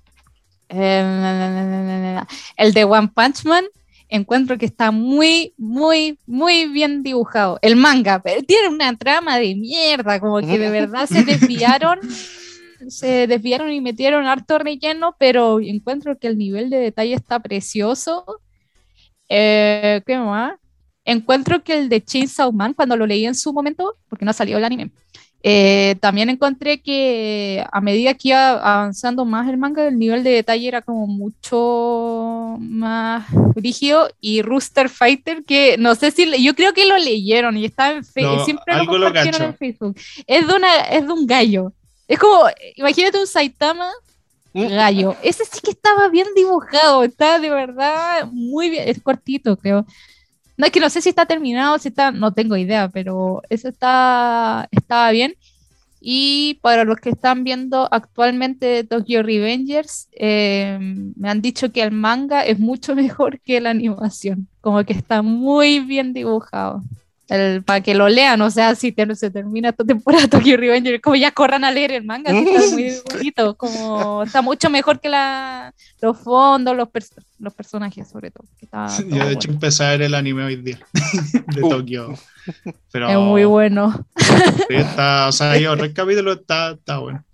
[0.69, 2.21] Eh,
[2.57, 3.65] el de One Punch Man
[4.09, 7.59] encuentro que está muy, muy, muy bien dibujado.
[7.63, 12.01] El manga, pero tiene una trama de mierda, como que de verdad se desviaron,
[12.89, 18.25] se desviaron y metieron harto relleno, pero encuentro que el nivel de detalle está precioso.
[19.29, 20.55] Eh, ¿Qué más?
[21.05, 24.59] Encuentro que el de Chainsaw Man, cuando lo leí en su momento, porque no salió
[24.59, 24.91] el anime,
[25.49, 30.31] eh, también encontré que a medida que iba avanzando más el manga, el nivel de
[30.31, 34.11] detalle era como mucho más rígido.
[34.21, 38.05] Y Rooster Fighter, que no sé si yo creo que lo leyeron y está en
[38.05, 39.97] Facebook, siempre lo compartieron en Facebook.
[40.27, 41.73] Es de, una, es de un gallo.
[42.09, 42.41] Es como,
[42.75, 43.89] imagínate un Saitama
[44.53, 44.67] mm.
[44.67, 45.15] gallo.
[45.23, 49.87] Ese sí que estaba bien dibujado, está de verdad muy bien, es cortito, creo.
[50.57, 53.69] No es que no sé si está terminado, si está, no tengo idea, pero eso
[53.69, 55.35] está, estaba bien.
[56.01, 60.79] Y para los que están viendo actualmente Tokyo Revengers, eh,
[61.17, 65.23] me han dicho que el manga es mucho mejor que la animación, como que está
[65.23, 66.83] muy bien dibujado
[67.65, 71.33] para que lo lean, o sea, si se termina esta temporada Tokyo Revenger, como ya
[71.33, 76.19] corran a leer el manga, está muy bonito, como está mucho mejor que la, los
[76.19, 76.89] fondos, los,
[77.41, 78.47] los personajes sobre todo.
[79.09, 80.79] Yo de hecho empecé a ver el anime hoy día
[81.55, 81.69] de uh.
[81.69, 82.15] Tokio.
[82.93, 84.07] Pero, es muy bueno.
[84.69, 87.25] está, o sea, yo el capítulo está, está bueno.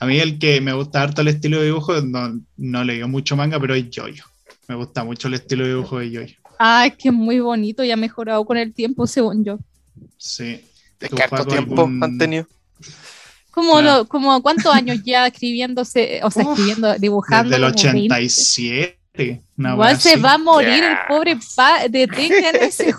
[0.00, 3.36] A mí el que me gusta harto el estilo de dibujo, no, no leo mucho
[3.36, 4.28] manga, pero es Jojo.
[4.68, 6.39] Me gusta mucho el estilo de dibujo de Jojo.
[6.62, 9.58] Ah, es que es muy bonito y ha mejorado con el tiempo, según yo.
[10.18, 10.60] Sí.
[11.00, 12.46] ¿De cuánto tiempo han tenido?
[13.50, 17.48] Como, como cuántos años ya escribiéndose, o sea, escribiendo, dibujando.
[17.48, 19.42] Desde el 87.
[19.56, 22.02] Igual se va a morir el pobre pa de
[22.60, 22.94] ese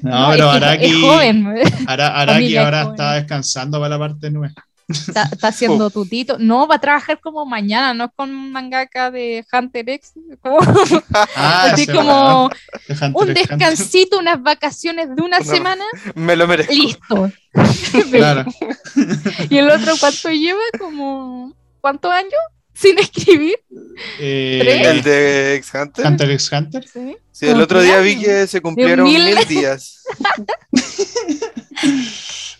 [0.00, 1.54] No, pero Araki, es joven.
[1.86, 4.54] Araki ahora está descansando para la parte nueva.
[4.88, 6.36] Está, haciendo tutito.
[6.38, 10.12] No, va a trabajar como mañana, no es con mangaka de Hunter X.
[11.34, 12.50] Ah, así como
[13.14, 15.84] un descansito, unas vacaciones de una semana.
[16.14, 16.72] Me lo merezco.
[16.72, 17.32] Listo.
[18.10, 18.46] Claro.
[19.50, 20.60] ¿Y el otro cuánto lleva?
[20.78, 22.32] Como, ¿Cuántos años?
[22.72, 23.56] Sin escribir.
[24.18, 26.06] Eh, el de X Hunter.
[26.06, 26.84] Hunter X Hunter.
[27.30, 30.02] Sí, el otro día vi que se cumplieron mil días.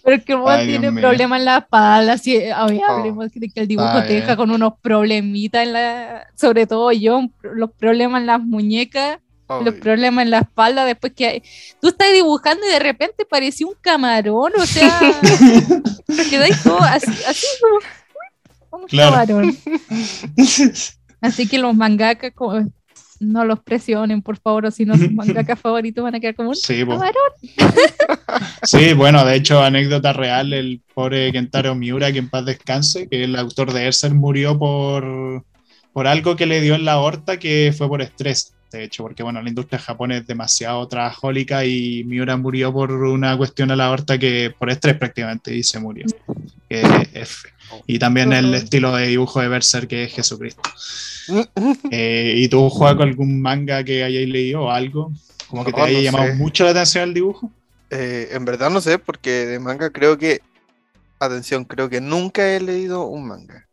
[0.05, 4.15] Pero que vos tiene problemas en la espalda, si, hablemos de que el dibujo te
[4.15, 9.19] deja con unos problemitas en la, sobre todo yo, los problemas en las muñecas,
[9.65, 11.43] los problemas en la espalda, después que
[11.81, 14.99] tú estás dibujando y de repente parecía un camarón, o sea,
[16.31, 17.47] quedáis todo así, así
[18.71, 19.57] como, un camarón.
[21.21, 22.67] Así que los mangakas como,
[23.23, 26.51] no los presionen, por favor, o si no, sus mangakas favoritos van a quedar como
[26.51, 26.85] un sí,
[28.63, 33.25] sí, bueno, de hecho, anécdota real, el pobre Kentaro Miura, que en paz descanse, que
[33.25, 35.45] el autor de Erser murió por,
[35.93, 39.23] por algo que le dio en la aorta que fue por estrés, de hecho, porque
[39.23, 43.87] bueno, la industria japonesa es demasiado trabajólica y Miura murió por una cuestión a la
[43.87, 46.07] aorta que por estrés prácticamente y se murió.
[47.87, 50.63] Y también el estilo de dibujo de Berser que es Jesucristo.
[51.91, 55.13] Eh, ¿Y tú juegas con algún manga que hayáis leído o algo?
[55.49, 57.51] Como que te haya llamado mucho la atención el dibujo.
[57.91, 60.41] Eh, en verdad no sé, porque de manga creo que.
[61.19, 63.69] Atención, creo que nunca he leído un manga.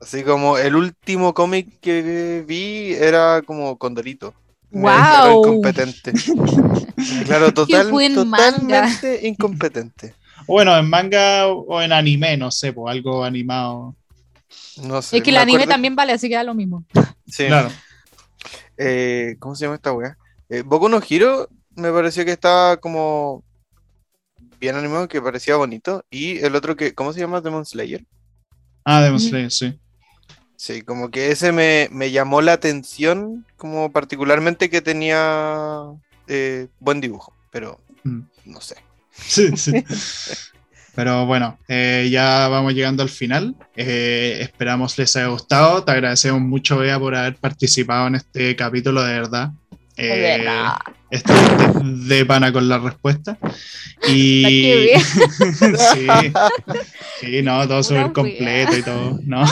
[0.00, 4.34] Así como el último cómic que vi era como Condorito.
[4.70, 5.44] ¡Wow!
[5.44, 6.12] incompetente.
[7.26, 10.14] claro, total, totalmente incompetente.
[10.46, 13.94] Bueno, en manga o en anime, no sé, pues algo animado.
[14.82, 15.18] No sé.
[15.18, 16.84] Es que el anime también vale, así que da lo mismo.
[17.26, 17.46] Sí.
[17.46, 17.70] Claro.
[18.76, 20.16] Eh, ¿Cómo se llama esta weá?
[20.48, 23.44] Eh, Boku no Hiro me pareció que estaba como
[24.58, 26.04] bien animado, que parecía bonito.
[26.10, 27.40] Y el otro que, ¿cómo se llama?
[27.40, 28.04] Demon Slayer.
[28.84, 29.78] Ah, Demon Slayer, sí.
[30.60, 35.86] Sí, como que ese me, llamó la atención, como particularmente que tenía
[36.28, 38.20] eh, buen dibujo, pero mm.
[38.44, 38.76] no sé.
[39.10, 39.82] Sí, sí.
[40.94, 43.54] Pero bueno, eh, ya vamos llegando al final.
[43.74, 45.82] Eh, esperamos les haya gustado.
[45.82, 49.52] Te agradecemos mucho, Bea, por haber participado en este capítulo, de verdad.
[49.96, 50.46] Eh,
[51.82, 53.36] de pana con la respuesta.
[54.08, 54.88] Y.
[55.94, 56.06] sí,
[57.20, 59.20] sí, no, todo súper completo y todo.
[59.24, 59.44] No.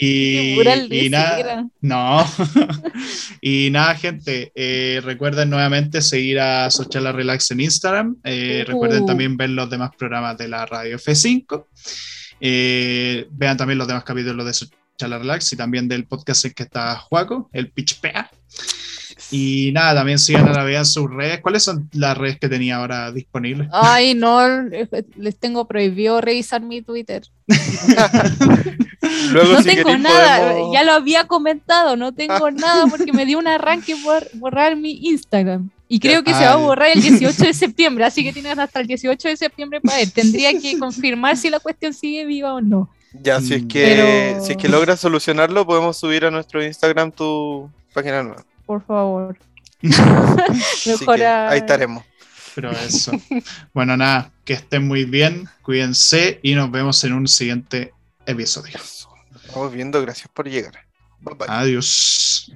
[0.00, 1.66] Y, y nada.
[1.80, 2.24] No.
[3.40, 4.52] y nada, gente.
[4.54, 8.16] Eh, recuerden nuevamente seguir a Sociala Relax en Instagram.
[8.22, 9.06] Eh, recuerden uh.
[9.06, 11.66] también ver los demás programas de la radio F5.
[12.40, 16.62] Eh, vean también los demás capítulos de Sociala Relax y también del podcast en que
[16.62, 18.30] está Juaco, el Pitch Pea.
[19.30, 21.40] Y nada, también sigan a la vez en sus redes.
[21.40, 23.68] ¿Cuáles son las redes que tenía ahora disponibles?
[23.72, 24.40] Ay, no,
[25.16, 27.22] les tengo prohibido revisar mi Twitter.
[29.32, 33.26] Luego, no si tengo nada, podemos- ya lo había comentado, no tengo nada porque me
[33.26, 35.70] dio un arranque por borrar mi Instagram.
[35.90, 38.80] Y creo que se va a borrar el 18 de septiembre, así que tienes hasta
[38.80, 40.10] el 18 de septiembre para ver.
[40.10, 42.90] Tendría que confirmar si la cuestión sigue viva o no.
[43.22, 43.68] Ya, si es Mm.
[43.68, 48.44] que, Pero- si es que logras solucionarlo, podemos subir a nuestro Instagram tu página nueva.
[48.68, 49.38] Por favor.
[49.82, 52.04] Así Mejor que a- ahí estaremos.
[52.54, 53.12] Pero eso.
[53.72, 57.94] Bueno, nada, que estén muy bien, cuídense y nos vemos en un siguiente
[58.26, 58.78] episodio.
[59.54, 60.84] Vamos viendo, gracias por llegar.
[61.20, 61.46] Bye bye.
[61.48, 62.52] Adiós.